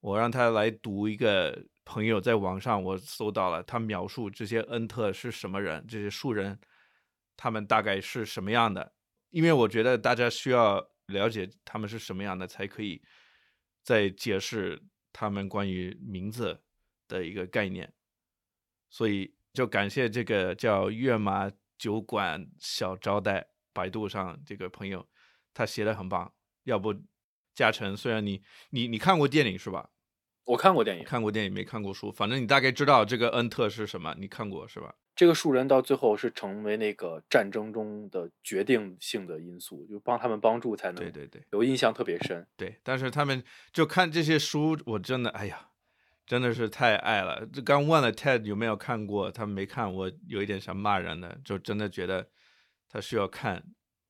[0.00, 6.58] 我让他来读一个朋友在网上我搜到了，他描述这些恩特是什么人，这些树人
[7.36, 8.92] 他们大概是什么样的。
[9.30, 10.90] 因为我觉得大家需要。
[11.10, 13.02] 了解他们是什么样的，才可以
[13.82, 14.80] 再解释
[15.12, 16.62] 他们关于名字
[17.08, 17.92] 的一个概念。
[18.88, 25.04] 所以就感谢这个叫月马酒馆小招待百度上这个朋友，
[25.52, 26.32] 他写的很棒。
[26.62, 26.94] 要不
[27.60, 29.90] 嘉诚，虽然你你你看过电影是吧？
[30.46, 34.94] 我看过电影，看过电影没看过书，反正你大概知道这个恩特是什么，你看过是吧？
[35.14, 42.46] 这个树人到最后是成为那个战争中的决定性的因素，就帮他们帮助才能对对对，有印象特别深。
[42.56, 43.44] 对，但是他们
[43.74, 45.68] 就看这些书，我真的哎呀，
[46.26, 47.46] 真的是太爱了。
[47.52, 52.30] 这刚问了 Ted 有没有看过，他没看，我有一点想骂人的，就真的觉得
[52.88, 53.58] 他需要看《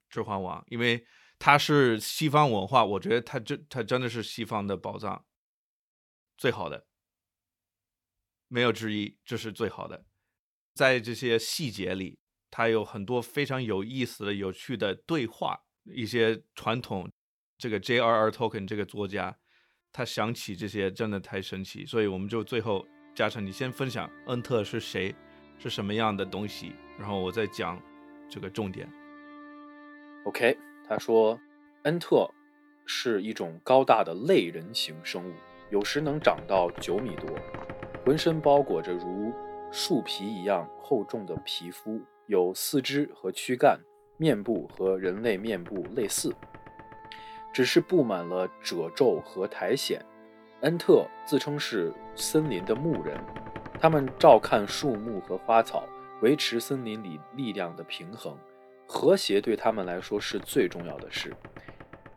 [0.08, 1.04] 指环王》，因为
[1.40, 5.24] 他是西方文化，我觉得他真他真的是西方的宝藏，
[6.36, 6.86] 最好的，
[8.46, 10.04] 没有之一，这是最好的。
[10.74, 12.20] 在这些细节里，
[12.50, 17.10] 它有很多非常有意思的、有趣的对话，一些传统。
[17.58, 18.30] 这个 J.R.R.
[18.30, 19.38] Tolkien 这个作家，
[19.92, 25.14] 他想起这些真的太神奇，所以我们就最后，加上你先分享恩特是谁，
[25.58, 27.82] 是什么样的东西，然后我再讲
[28.30, 28.90] 这个重点。
[30.24, 30.56] OK，
[30.90, 31.38] 他说，
[31.84, 32.28] 恩特
[32.84, 35.32] 是一种高大的类人形生物，
[35.70, 37.30] 有时能长到九米多，
[38.04, 39.32] 浑身包裹着如。
[39.70, 43.78] 树皮一样厚重的皮肤，有四肢和躯干，
[44.16, 46.34] 面部和人类面部类似，
[47.52, 50.04] 只是布满了褶皱和苔藓。
[50.62, 53.16] 恩特自称是森林的牧人，
[53.78, 55.84] 他们照看树木和花草，
[56.20, 58.36] 维持森林里力量的平衡，
[58.92, 61.32] 和谐对他们来说是最重要的事。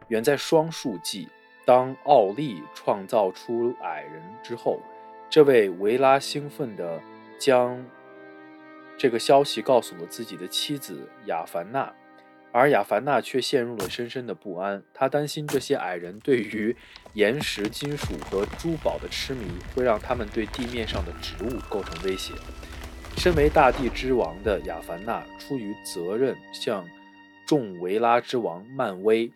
[0.08, 1.30] 远在双树纪，
[1.66, 4.82] 当奥利创造出矮人之后，
[5.30, 7.00] 这位维拉兴奋地
[7.38, 7.86] 将
[8.98, 11.94] 这个消息告诉了自己的妻子亚凡娜，
[12.52, 14.82] 而亚凡娜却陷入了深深的不安。
[14.96, 16.76] 她担心这些矮人对于
[17.14, 19.46] 岩石、金属和珠宝的痴迷，
[19.76, 22.34] 会让他们对地面上的植物构成威胁。
[23.18, 26.86] 身为大地之王的亚凡纳，出于责任，向
[27.46, 29.32] 众维拉之王漫威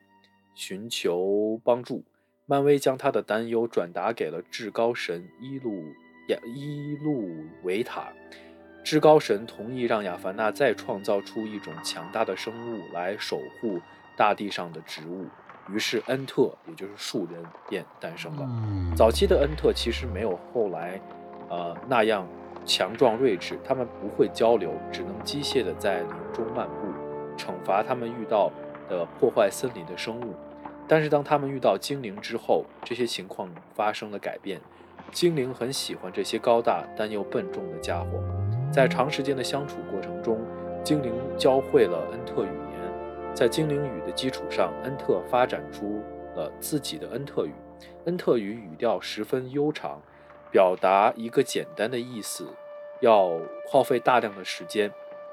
[0.55, 2.03] 寻求帮助。
[2.45, 5.83] 漫威将他的担忧转达给了至高神伊路
[6.27, 7.29] 亚伊路
[7.63, 8.09] 维塔。
[8.83, 13.79] 至高神同意让亚凡纳再创造出一种强大的生物来守护
[14.15, 15.25] 大地上的植物。
[15.69, 18.95] 于是恩特，也就是树人，便诞生了。
[18.95, 21.01] 早期的恩特其实没有后来，
[21.49, 22.25] 呃那样
[22.67, 26.87] 强壮睿智，他们不会交流，只能机械地在林中漫步，
[27.37, 28.51] 惩罚他们遇到
[28.89, 30.35] 的破坏森林的生物。
[30.85, 34.59] 但是当他们遇到精灵之后，这些情况发生了改变。
[35.11, 38.21] 精灵很喜欢这些高大但又笨重的家伙。
[38.71, 40.37] 在长时间的相处过程中，
[40.83, 43.33] 精灵教会了恩特语言。
[43.33, 46.01] 在精灵语的基础上，恩特发展出
[46.35, 47.53] 了自己的恩特语。
[48.05, 50.01] 恩特语语调十分悠长，
[50.51, 52.47] 表达一个简单的意思
[53.01, 53.39] 要
[53.69, 54.91] 耗费大量的时间。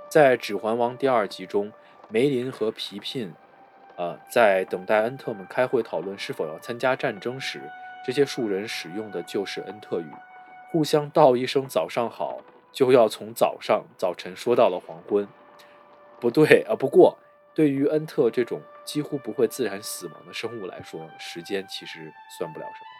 [0.08, 1.72] 在《指环王》第二集中，
[2.08, 3.34] 梅林和皮聘，
[3.96, 7.62] 呃，在等待恩特们开会讨论是否要参加战争时，
[8.04, 10.10] 这些树人使用的就是恩特语，
[10.70, 12.40] 互相道一声早上好。
[12.72, 15.28] 就要从早上早晨说到了黄昏，
[16.18, 16.74] 不对啊。
[16.74, 17.16] 不过，
[17.54, 22.93] 对于恩特这种几乎不会自然死亡的生物来说，时间其实算不了什么。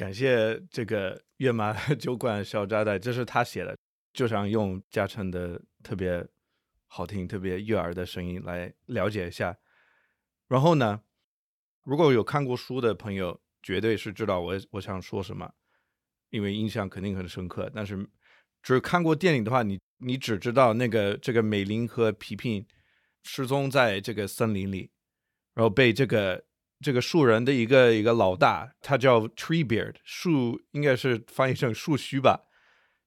[0.00, 3.76] 感谢这个 跃马酒馆小扎带，这是他写的，
[4.14, 6.26] 就想用嘉诚的特别
[6.86, 9.54] 好听、特别悦耳的声音来了解一下。
[10.48, 11.02] 然后呢，
[11.82, 15.52] 如果有看过书的朋友，绝对是知道我我想说什么，
[16.30, 17.70] 因为印象肯定很深刻。
[17.74, 18.08] 但是，
[18.62, 22.66] 只看过电影的话，你你只知道那个这个美玲和皮皮
[23.22, 24.90] 失踪在这个森林里，
[25.52, 26.42] 然后被这个
[26.80, 32.46] 这个树人的一个一个老大，他叫 Treebeard，树应该是翻译成树须吧。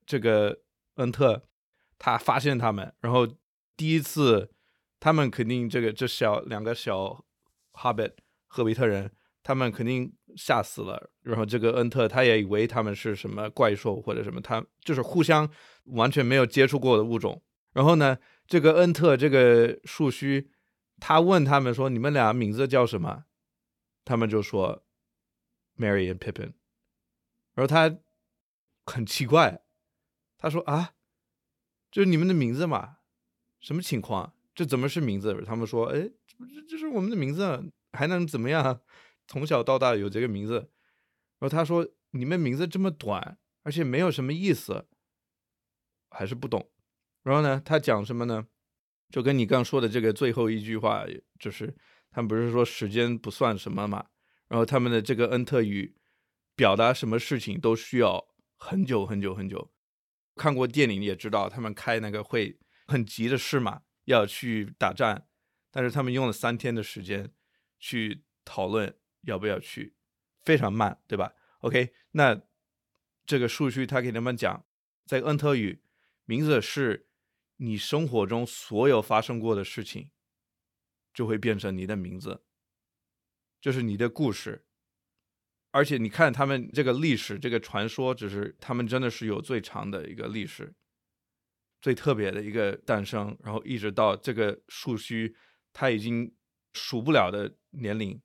[0.06, 0.60] 这个
[0.96, 1.44] 恩特
[1.98, 3.28] 他发现他们，然后
[3.76, 4.52] 第一次
[5.00, 7.26] 他们肯定这个这小两个小。
[7.76, 8.14] 哈贝
[8.46, 9.10] 赫比特人，
[9.42, 11.10] 他们肯定吓死了。
[11.24, 15.50] 然后这个恩特他也以为他们是什么怪兽或者什么，他就是互相
[15.86, 17.42] 完全没有接触过的物种。
[17.74, 18.16] 然后呢，
[18.46, 20.52] 这个恩特这个树须，
[21.00, 23.24] 他问他们说：“你们俩名字叫什么？”
[24.06, 24.86] 他们就说
[25.78, 26.54] ：“Mary and Pippin。”
[27.54, 28.00] 然后他
[28.86, 29.64] 很奇怪，
[30.38, 30.96] 他说：“啊，
[31.92, 32.98] 这是你们的名字嘛？
[33.60, 34.36] 什么情况？
[34.56, 38.82] 这怎么是名字？”他们说：“哎。”这这是我们的名字，还能怎么样？
[39.28, 40.56] 从小到大有这个名字。
[41.38, 44.88] 然后他说：“你们名字这么短，而且没有什么意思，
[46.10, 46.72] 还是不懂。”
[47.22, 48.48] 然后呢，他讲什么呢？
[49.10, 51.06] 就跟你刚说的这个最后一句话，
[51.40, 51.78] 就是
[52.14, 54.06] 他们不是说时间不算什么嘛？
[54.48, 55.98] 然后他们的这个恩特语
[56.56, 59.74] 表达什么事情都需要很久很久很久。
[60.36, 65.26] 看过电影也知道，他们开那个会很急的事嘛，要去打仗。
[65.72, 67.34] 但是他们用了三天的时间
[67.80, 69.96] 去讨论要不要去，
[70.44, 72.40] 非常慢，对吧？OK，那
[73.26, 74.66] 这个数据他给他们讲，
[75.08, 75.82] 在恩特语，
[76.26, 77.08] 名字是
[77.58, 80.12] 你生活中所有发生过的事情，
[81.14, 82.44] 就会变成你的名字，
[83.62, 84.66] 就是你的故事。
[85.72, 90.74] 而且你看他们这个历史，这个传说，只是他们真的是有最长的一个历史，
[91.82, 95.36] 最特别的一个诞生，然后一直到这个树须。
[95.76, 96.36] 他已经
[96.74, 98.22] 数不了的年龄，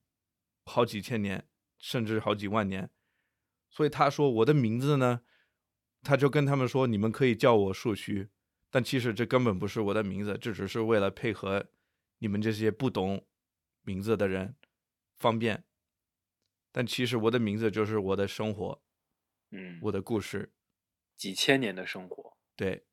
[0.66, 2.90] 好几千年，甚至好几万年。
[3.70, 5.22] 所以他说我的名字呢，
[6.02, 8.28] 他就跟他们说，你们可以叫我树须，
[8.70, 11.70] 但其实这根本不是我的名字，这只是为了配合
[12.18, 13.26] 你们这些不懂
[13.82, 14.56] 名字的人
[15.16, 15.64] 方便。
[16.70, 18.82] 但其实我的名字就是我的生活，
[19.50, 20.52] 嗯，我的故事，
[21.16, 22.86] 几千年的生活，对，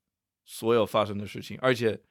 [0.43, 2.03] 所有发生的事情，而且。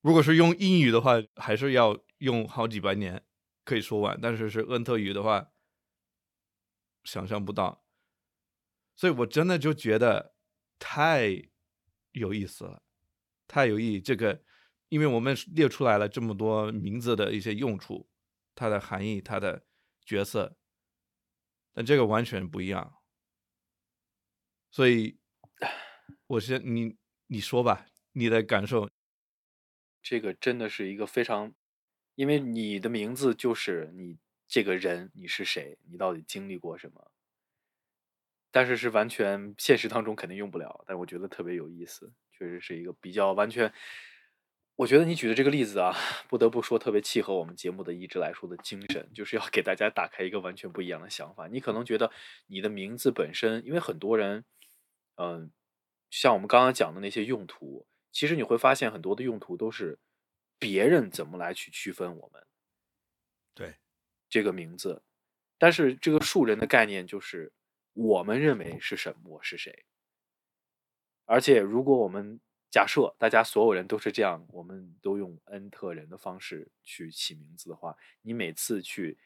[0.00, 3.26] 如果是用英语的话，还是要用好几百年
[3.64, 4.16] 可以说完。
[4.20, 5.50] 但是是恩特语的话，
[7.02, 7.84] 想象不到。
[8.94, 10.36] 所以我真的就觉得
[10.78, 11.50] 太
[12.12, 12.84] 有意思了，
[13.48, 14.00] 太有意义。
[14.00, 14.44] 这个，
[14.88, 18.08] 因为我们列出来了这么多名字的一些用处，
[18.54, 19.64] 它的含义，它的
[20.04, 20.56] 角色，
[21.74, 22.98] 但这个完全不一样。
[24.72, 25.18] 所以，
[26.26, 28.88] 我先你你说吧，你的感受。
[30.02, 31.54] 这个真的是一个非常，
[32.14, 37.10] 因为你的名字就是你这个人，你是谁，你到底经历过什么？
[38.50, 43.72] 但是是完全现实当中肯定用不了，但是我觉得特别有意思，确实是一个比较完全。
[44.78, 45.92] 我觉得你举的这个例子啊，
[46.30, 51.48] 不得不说特别契合我们节目的一直来说的精神，就是要给大家打开一个完全不一样的想法。
[51.48, 52.12] 你可能觉得
[52.46, 54.44] 你的名字本身，因为很多人，
[55.16, 55.50] 嗯，
[56.10, 57.86] 像我们刚刚讲的那些用途。
[58.12, 59.98] 其实你会发现很多的用途都是
[60.60, 62.46] 别人怎么来去区分我们，
[63.54, 63.78] 对
[64.28, 65.02] 这个名字，
[65.58, 67.52] 但是这个树人的概念就是
[67.94, 69.84] 我们认为是什么，我是谁。
[71.26, 72.40] 而且如果我们
[72.70, 79.18] 假设大家所有人都是这样，我们都用恩特人的方式去起名字的话，你每次去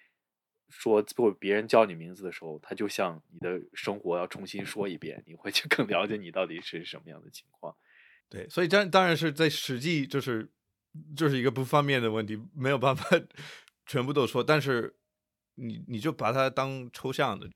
[0.68, 7.76] 说或别人叫你名字的时候，他就像你的生活要重新说一遍，你会去更了解你到底是什么样的情况。
[8.28, 10.50] 对，所以当当然是在实际就是
[11.16, 13.04] 就是一个不方便的问题，没有办法
[13.86, 14.42] 全部都说。
[14.42, 14.96] 但是
[15.56, 17.50] 你你就把它当抽象的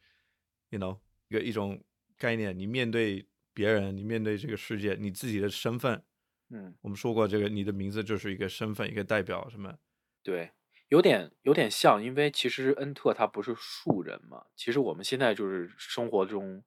[0.68, 1.82] ，you know，一个一种
[2.18, 2.58] 概念。
[2.58, 3.26] 你面对
[3.56, 6.04] 别人，你面对这个世界，你自己的身份，
[6.50, 9.78] 嗯，我们说过这个，你的名字就是一个身份，一个代表什么？
[10.22, 10.50] 对，
[10.90, 14.44] 有点有点像，因为其实恩特他不是树人嘛。
[14.54, 16.62] 其实我们现在就是生活中。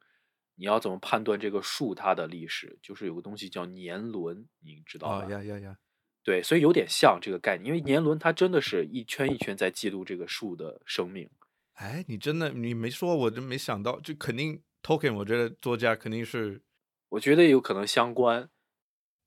[0.62, 2.78] 你要怎么判断这个树它的历史？
[2.82, 5.32] 就是有个东西叫年轮，你知道吗？
[5.32, 5.78] 呀呀呀！
[6.22, 11.30] 对，所以有点像这个概念，因为年轮它真的是一圈一圈在记录这个树的生命。
[11.76, 16.62] 哎，你真的你没说，我真没想到，就肯定 Tolkien，我觉得作家肯定是，
[17.10, 18.50] 我觉得有可能相关，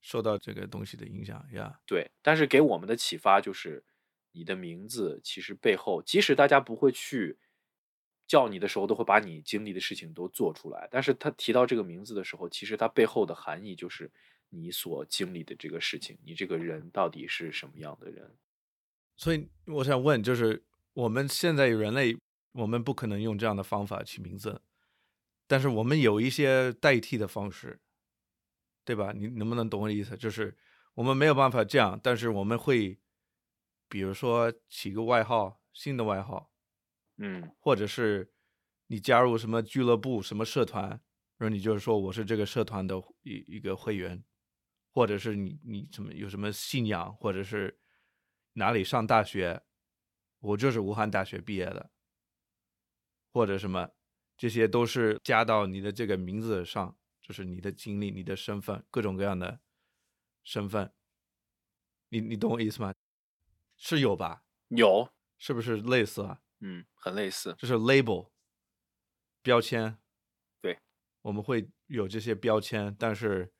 [0.00, 1.80] 受到这个东西的影响呀。
[1.86, 3.84] 对，但是给我们的启发就是，
[4.32, 7.38] 你的名字其实背后，即使大家不会去。
[8.24, 14.10] 叫你的时候都会把你经历的事情都做出来，但是他提到这个名字的时候，其实它背后的含义就是
[14.48, 18.38] 你所经历的这个事情，你这个人到底是什么样的人。
[19.16, 20.62] 所以我想问，就是
[20.94, 22.16] 我们现在人类，
[22.52, 24.62] 我们不可能用这样的方法起名字，
[25.52, 27.78] 但是我们有一些代替的方式，
[28.86, 29.12] 对吧？
[29.12, 30.16] 你能不能懂我的意思？
[30.16, 30.56] 就是
[30.94, 32.98] 我们没有办法这样，但是我们会，
[33.86, 36.50] 比如说起个外号，新的外号。
[37.18, 38.32] 嗯，或者是
[38.86, 40.88] 你加入什么俱乐部、什么社团，
[41.36, 44.24] 然后你就是说我是这个社团的一一个会员，
[44.94, 47.78] 或者是你你什么有什么信仰，或者是
[48.54, 49.62] 哪里上大学，
[50.40, 51.90] 我就是武汉大学毕业的，
[53.34, 53.90] 或者什么，
[54.42, 59.60] 这些都是加到你的这个名字上，就是你的经历、你的身份，各种各样的
[60.42, 60.92] 身份，
[62.08, 62.92] 你你懂我意思吗？
[63.76, 64.42] 是有吧？
[64.66, 66.42] 有，是不是类似啊？
[66.58, 68.32] 嗯，很类似，就是 label
[69.42, 69.96] 标签，
[70.60, 70.80] 对，
[71.20, 73.52] 我们会有这些标签，但是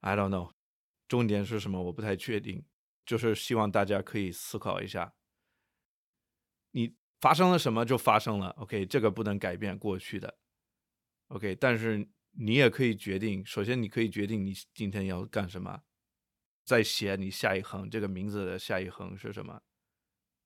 [0.00, 0.54] ，I don't know，
[1.06, 1.82] 重点是什么？
[1.82, 2.64] 我不太确定。
[3.04, 5.14] 就是希望大家可以思考一下，
[6.70, 10.40] 你发生了什么就发生了，OK，这个不能改变过去的
[11.28, 15.84] ，OK，但是你也可以决定，首先你可以决定你今天要干什么，
[16.64, 19.62] 再写你下一横这个名字的下一横是什么。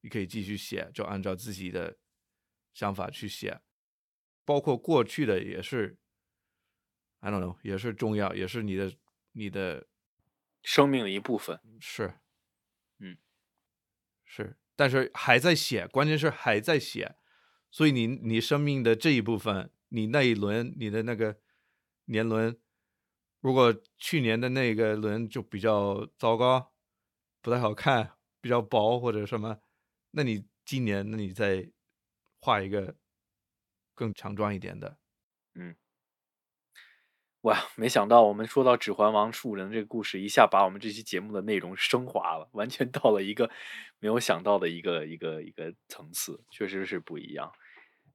[0.02, 1.96] 你可以继续写，就按照自己的
[2.74, 3.62] 想法去写，
[4.44, 5.96] 包括过去的也是
[7.20, 8.92] ，I don't know，也是重要，也是你的
[9.32, 9.88] 你的
[10.62, 11.58] 生命的一部分。
[11.80, 12.20] 是，
[12.98, 13.16] 嗯，
[14.26, 17.16] 是，但是还在写，关键是还在写，
[17.70, 21.38] 所以你你生命的这一部分，你那一轮你的那个
[22.04, 22.56] 年轮，
[23.40, 26.74] 如果去年的那个轮就比较糟糕，
[27.40, 29.58] 不太好看，比较薄或者什么。
[30.10, 31.70] 那你今年，那你再
[32.40, 32.96] 画一个
[33.94, 34.98] 更强壮一点的，
[35.54, 35.74] 嗯，
[37.46, 43.48] 哇，没想到我们说到《指环王》树人这个故事，一下把我们这期节目的内容升华了，完全到了一个
[44.00, 47.48] 没有想到的一个一个一个层次，确实是不一样。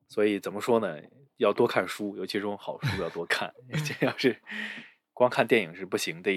[0.10, 0.98] 所以怎么说呢？
[1.38, 3.50] 要多看书，尤其这种好书要多看。
[3.86, 4.38] 这要是
[5.14, 6.30] 光看电影是不行的。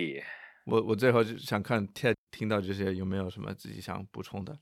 [0.64, 4.57] 我我最后就想看听听到这些有没有什么自己想补充的。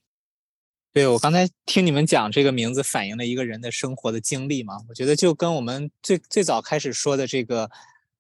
[0.95, 4.79] 对我刚才听你们讲这个名字，反映了一个人的生活的经历嘛？
[4.89, 7.71] 我觉得就跟我们最最早开始说的这个，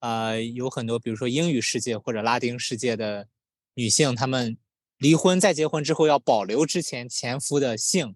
[0.02, 3.28] 呃，有很多，比如说英语世界或者拉丁世界的
[3.74, 4.58] 女性，她们
[4.98, 8.14] 离婚再结婚之后要保留之前前夫的姓，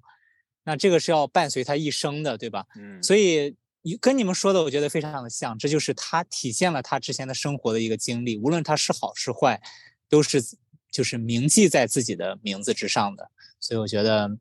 [0.64, 2.66] 那这个是要伴随她一生的，对吧？
[2.76, 3.02] 嗯。
[3.02, 3.56] 所以
[4.00, 9.62] 跟你们说的，我觉得非常的像，这就是她体现了她之前的生活的一个经历，无论她是好是坏，
[10.08, 10.42] 都是
[10.90, 13.30] 就是铭记在自己的名字之上的。
[13.60, 14.38] 所以我觉得。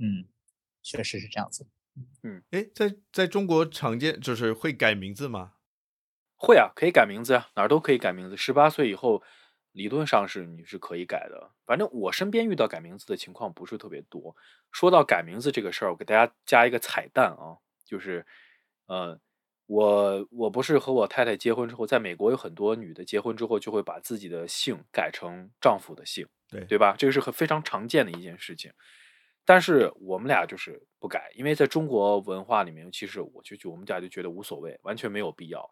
[0.00, 0.24] 嗯，
[0.80, 1.66] 确实是这样子。
[2.22, 5.54] 嗯哎，在在中国常见就是会改名字吗？
[6.38, 8.36] 会啊，可以改名字啊，哪儿都可以改名字。
[8.36, 9.22] 十八岁以后，
[9.72, 11.50] 理论上是你是可以改的。
[11.66, 14.34] 反正我身边遇到改名字的情况不是特别多。
[14.70, 18.24] 说到改名字这个事儿，我给大家加一个彩蛋啊，就是，
[18.86, 19.18] 呃，
[19.66, 26.94] 我我不是和我太太结婚之后，在美国有很多女的结婚之后就会把自己的姓改成丈夫的姓，对对吧？
[26.96, 28.72] 这个是很非常常见的一件事情。
[29.44, 35.68] 但是我们俩就是不改，因为在中国文化里面，其实我就就我们俩就觉得无所谓，完全没有必要。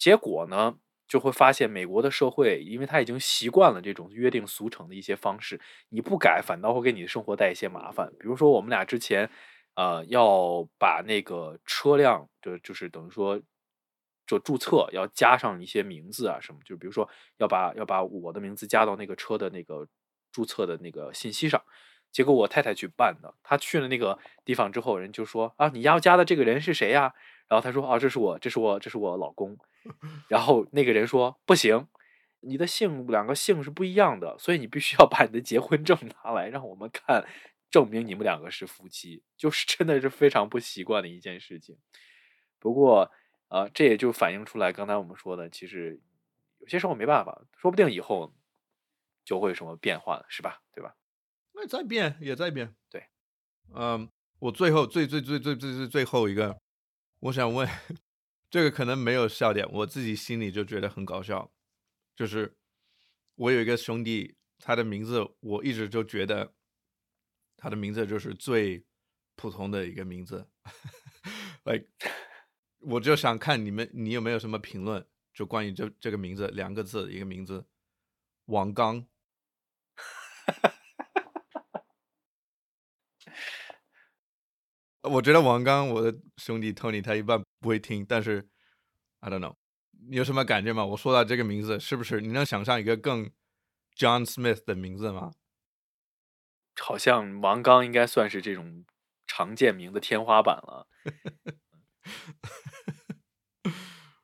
[0.00, 0.76] 结果呢，
[1.06, 8.10] 就会发现美国的社会，因为他已经习惯了这种约定俗成的一些方式，你不改反倒会给你的生活带一些麻烦。
[8.18, 9.30] 比如说，我们俩之前，
[9.74, 13.38] 呃，要把那个车辆，就就是等于说，
[14.26, 19.86] 就注册要加上一些名字啊什么，就比如说要把要把我的名字加到那个车的那个
[20.32, 21.62] 注册的那个信息上。
[22.10, 27.12] 结果我太太去办的，她去了那个地方之后，人就说啊，你要加的这个人是谁呀？
[27.48, 29.58] 然后她说啊，这是我，这是我，这是我老公。
[30.28, 31.88] 然后那个人说不行，
[32.40, 37.26] 你的姓两个姓是不一样的，所以你必须要把你的结婚证拿来让我们看，
[37.70, 39.22] 证明你们两个是夫妻。
[39.36, 41.76] 就是真的是非常不习惯的一件事情。
[42.58, 43.10] 不过
[43.48, 46.00] 啊、呃这也就反映出来刚才我们说的，其实
[46.58, 48.34] 有些时候没办法，说不定以后
[49.24, 50.62] 就会有什么变化了，是吧？
[50.74, 50.94] 对吧？
[51.52, 52.74] 那在变也在变。
[52.88, 53.04] 对，
[53.74, 54.08] 嗯，
[54.38, 56.58] 我最后最最最最最最最后一个，
[57.20, 57.68] 我想问，
[58.50, 61.52] 这个可能没有笑点，我自己心里就觉得很搞笑。
[62.16, 62.58] 就是
[63.36, 66.52] 我有一个兄弟，他的名字我一直就觉得
[67.56, 68.84] 他的名字就是最
[69.36, 70.50] 普通的一个名字。
[71.64, 71.86] like，
[72.80, 75.06] 我就想看你们，你有没有什么评论？
[75.32, 77.64] 就关于这这个名字，两个字一个名字，
[78.46, 79.06] 王刚。
[85.02, 88.46] 我觉得王刚，我的兄弟 Tony 他一般不会听，但是
[89.20, 89.54] I don't know，
[90.08, 90.84] 你有什么感觉吗？
[90.84, 93.30] 我说到这个名字，是不是你能想象一个更
[93.96, 95.32] John Smith 的名字吗？
[96.80, 98.84] 好像王刚应该算是这种
[99.26, 100.86] 常见名的天花板了。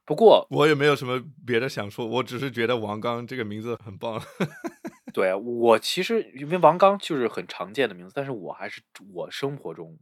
[0.05, 4.22] 不过， 我也没有什么别的想说，我只是觉得王刚这个名字很棒。
[5.12, 9.99] 对我其实因为王刚就是很常见的名字，但是我还是我生活中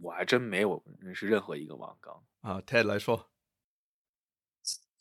[0.00, 2.22] 我还真没有认识任何一个王刚。
[2.40, 3.28] 啊，Ted 来说，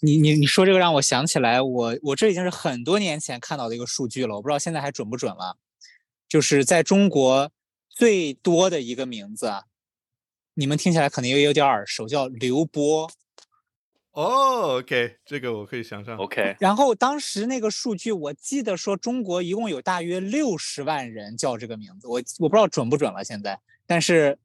[0.01, 5.57] 你你你说这个让我想起来，我我这已经是很多年前看到的一个数据了，我不知道现在还准不准了。
[6.27, 7.51] 就是在中国
[7.89, 9.63] 最多的一个名字啊，
[10.53, 13.09] 你们听起来可能也有点耳熟，叫刘波。
[14.11, 16.17] 哦，OK，这个我可以想象。
[16.17, 24.37] OK，然后当时那个数据，我记得说中国一共有大约六十万人叫这个名字，我我不知道准不准了现在，但是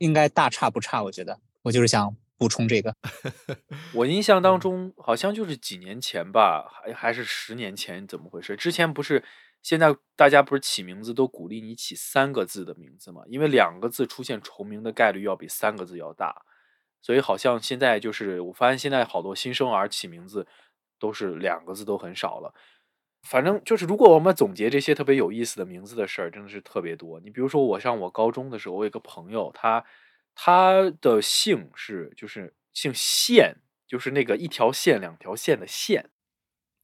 [0.00, 1.40] 应该大差不差，我觉得。
[1.62, 2.96] 我就是想补充这个。
[3.94, 8.56] 我印象当中好像就是几年前吧，还还是十年前，怎么回事？
[8.56, 9.22] 之前不是
[9.62, 13.22] 现在大家不是起名字都鼓励你起三个字的名字吗？
[13.28, 16.42] 因为两个字出现重名的概率要比三个字要大，
[17.02, 20.46] 所以好像现在就是我发现现在好多新生儿起名字
[20.98, 22.54] 都是两个字都很少了。
[23.22, 27.20] 反正就是，如果我们总结这些特别有意思的名字的事儿，真的是特别多。
[27.20, 29.84] 你比如说，我上我高中的时候，我有个朋友，他
[30.34, 33.56] 他的姓是就是姓线，
[33.86, 36.10] 就是那个一条线两条线的线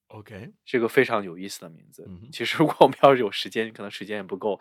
[0.08, 2.04] ，OK，是个非常有意思的名字。
[2.30, 4.60] 其实如果我们要是有时间，可能时间也不够，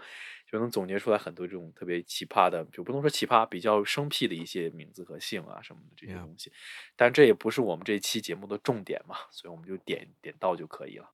[0.49, 6.51] 就能总结出来很多这种特别奇葩的，就不能说奇葩，比较生僻的一些名字和姓啊什么的这些东西。
[6.95, 11.09] 但这也不是我们这期节目的重点嘛，所以我们就点点到就可以了。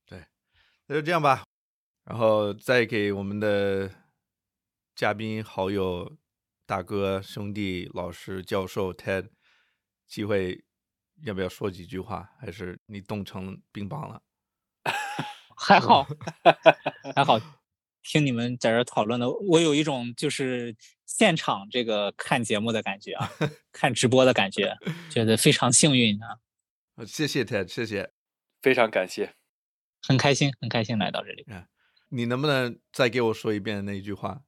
[0.91, 1.41] 那就这样吧。
[2.03, 3.89] 然后再给我们的
[4.93, 6.17] 嘉宾、好友、
[6.65, 9.29] 大哥、兄弟、老师、教授 Ted
[10.05, 10.65] 机会，
[11.23, 12.29] 要不要说几句话？
[12.37, 14.21] 还是你冻成冰棒了？
[15.55, 16.05] 还好，
[17.15, 17.39] 还好，
[18.03, 20.75] 听你们在这讨论的，我有一种就是
[21.05, 23.31] 现场这个看节目的感觉啊，
[23.71, 24.75] 看直播的感觉，
[25.09, 26.37] 觉得非常幸运啊，
[26.95, 28.11] 呃谢谢 Ted，谢谢。
[28.61, 29.40] 非常感谢。
[30.07, 31.45] 很开心，很开心来到这里。
[32.09, 34.41] 你能不能再给我说一遍那一句话？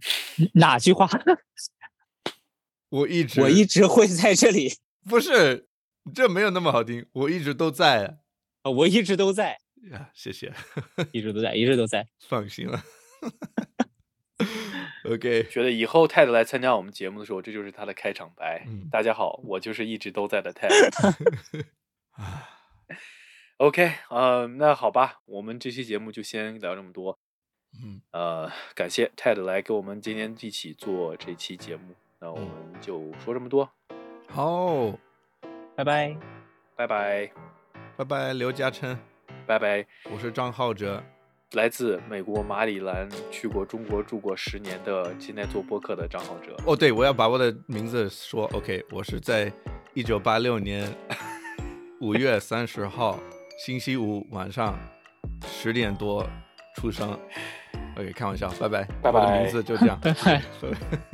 [0.54, 1.08] 哪句话？
[2.90, 4.70] 我一直，我一直会在这里，
[5.08, 5.68] 不是，
[6.14, 7.06] 这没有那么好听。
[7.12, 8.18] 我一直都在
[8.62, 9.58] 啊我一直都在，
[9.90, 10.52] 呀，谢谢，
[11.12, 12.06] 一直都在，一直都在。
[12.28, 12.82] 放心了。
[15.04, 18.64] OK，觉得以后泰德来参加我们节目的时候，这就是他的开场白。
[18.66, 21.64] 嗯大家好，我就是一直都在的泰德。
[23.58, 27.18] 啊，OK，呃，那好吧，我们这期节目就先聊这么多。
[27.82, 31.94] 嗯，呃，感谢 Ted 来给我们今天一起做这期节目。
[32.18, 32.48] 那我们
[32.80, 33.68] 就说这么多，
[34.28, 34.92] 好，
[35.74, 36.16] 拜拜。
[36.74, 37.30] 拜拜，
[37.96, 38.98] 拜拜，刘嘉琛，
[39.46, 39.86] 拜拜。
[40.10, 41.02] 我是张浩哲。
[41.52, 46.56] 来自美国马里兰，去过中国住过十年的，现在做播客的张浩哲。
[46.66, 49.52] 哦，对，我要把我的名字说 OK，我是在
[49.92, 50.90] 一九八六年
[52.00, 53.20] 五月三十号
[53.64, 54.76] 星期五晚上
[55.46, 56.28] 十点多
[56.74, 57.16] 出生。
[57.96, 59.96] OK，开玩笑，拜拜，拜拜我的名字就这样。
[60.00, 60.42] 拜拜。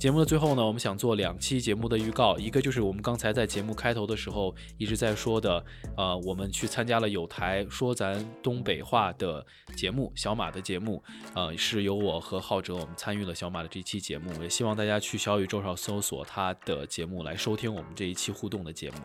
[0.00, 5.62] 节目的最后呢，我们想做两期节目的预告，一个就是我们刚才在节目开头的时候一直在说的，
[5.94, 9.44] 呃，我们去参加了有台说咱东北话的
[9.76, 18.96] 节目，小马的节目，呃，是由我和浩哲我们参与了小马的这期节目，也希望大家去小宇宙上搜索他的节目来收听我们这一期互动的节目。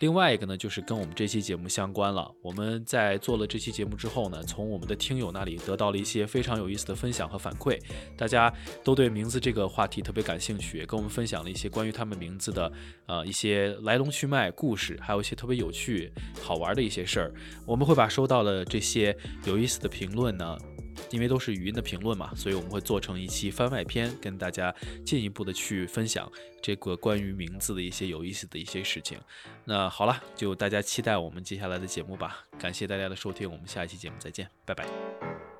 [0.00, 7.80] 另外一个呢，就是跟我们这期节目相关了，我们在做了这期节目之后呢，从我们的听友那里得到了一些非常有意思的分享和反馈，
[8.18, 8.52] 大家
[8.84, 12.72] 都对名字这个话题特别感兴趣，也跟我们分享了一些关于他们名字的
[13.06, 16.12] 呃一些来龙去脉故事，还有一些特别有趣
[16.42, 17.32] 好玩的一些事儿。
[17.64, 19.16] 我们会把收到的这些
[19.46, 20.58] 有意思的评论呢。
[21.10, 24.72] 因为都是语音的评论嘛，所以我们会做成一期番外篇，跟大家
[25.04, 26.30] 进一步的去分享
[26.62, 29.18] 这个关于名字的一些有意思的一些事情。
[29.64, 32.44] 那好了，就大家期待我们接下来的节目吧。
[32.58, 35.51] 感谢大家的收听，我们下一期节目再见，拜拜。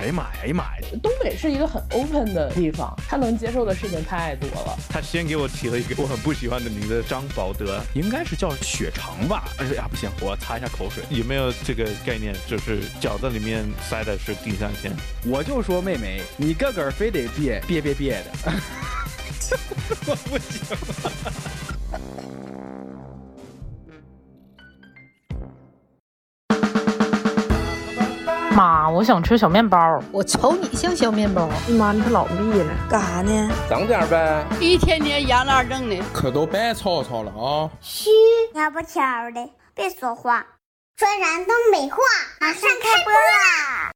[0.00, 0.30] 哎呀妈呀！
[0.42, 0.86] 哎呀妈呀！
[1.02, 4.74] 东北是一个很 open 的地方，他能接受的事情太多了。
[4.88, 9.44] 他先给我起了一个我很不喜欢的名字，张宝德，应该是叫血肠吧？
[9.58, 11.04] 哎呀，不行，我擦一下口水。
[11.10, 12.34] 有没有这个概念？
[12.48, 14.90] 就是饺子里面塞的是地三鲜。
[15.26, 18.52] 我就说妹妹，你个个非得憋憋憋憋的，
[20.06, 20.76] 我不行。
[28.50, 29.78] 妈，我想吃小面包。
[30.10, 31.48] 我瞅你像小面包，
[31.78, 32.72] 妈，你可老密了。
[32.88, 33.48] 干啥呢？
[33.68, 36.02] 整点呗，一天天牙拉正的？
[36.12, 37.70] 可都别吵吵了啊！
[37.80, 38.10] 嘘，
[38.54, 39.00] 要不悄
[39.32, 40.44] 的，别说话。
[40.96, 41.96] 说咱东北话，
[42.40, 43.92] 马上开播啦！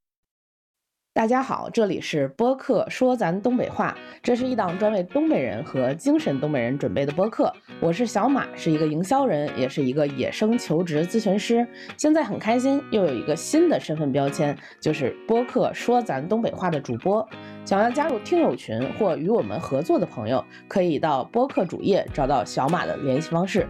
[1.14, 7.52] 大家好，这里是播客说咱东北话，这是一档专为东北人和精神东北人准备的播客。
[7.78, 11.64] 我是小马，是一个营销人，也是一个野生求职咨询师。
[11.96, 17.24] 现在很开心，又有一个新的身份标签，就是播客说咱东北话的主播。
[17.64, 23.68] 想要加入听友群或与我们合作的朋友，可以到播客主页找到小马的联系方式。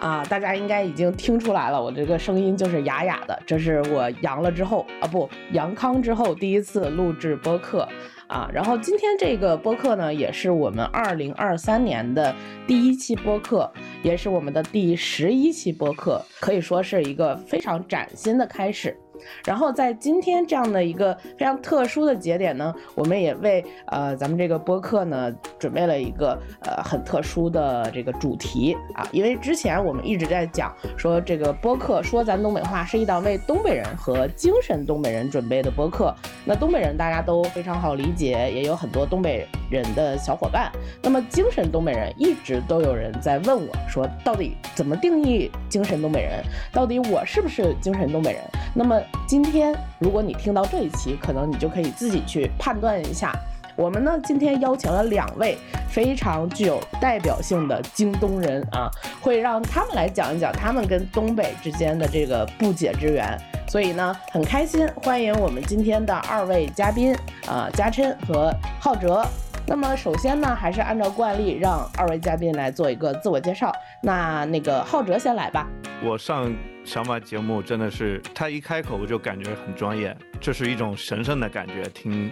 [0.00, 7.86] 啊，大家应该已经听出来了，我这个声音就是哑哑的，这是我阳了之后啊，不阳康之后第一次录制播客
[8.26, 8.50] 啊。
[8.50, 12.34] 然后今天这个播客呢，也是我们二零二三年的
[12.66, 13.70] 第一期播客，
[14.02, 18.96] 也是我们的第十一期播客，可以说是一个非常崭新的开始。
[19.44, 36.14] 然后在今天这样的一个非常特殊的节点呢，我们也为呃咱们这个播客呢准备了一个呃很特殊的这个主题啊，因为之前我们一直在讲说这个播客说咱东北话是一档为东北人和精神东北人准备的播客。
[36.44, 40.70] 那东北人大家都非常好理解，也有很多东北人的小伙伴。
[41.02, 46.42] 那么精神东北人一直都有人在问我说，到底怎么定义精神东北人？
[46.72, 48.42] 到底我是不是精神东北人？
[48.74, 53.32] 那么今天，如果你听到这一期，可能你就可以自己去判断一下。
[53.76, 55.56] 我们呢，今天邀请了两位
[55.88, 58.90] 非常具有代表性的京东人啊，
[59.22, 63.38] 会让他们来讲一讲他们跟东北之间的这个不解之缘。
[63.68, 67.14] 所以呢，很开心，欢迎我们今天的二位嘉宾
[67.46, 69.24] 啊，嘉琛和浩哲。
[69.66, 73.72] 那么首先呢，还是按照惯例，让二位嘉宾来做一个自我介绍。
[74.02, 75.66] 那那个浩哲先来吧。
[76.04, 76.52] 我上
[76.90, 82.28] 小马节目真的是，他一开口我就感觉很专业，这是一种神圣的感觉，听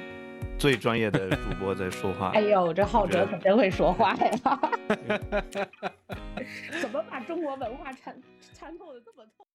[0.58, 2.30] 最专业的主播在说话。
[2.34, 4.30] 哎呦，这浩哲可真会说话呀！
[6.82, 8.20] 怎么把中国文化参
[8.52, 9.46] 参透的这么透？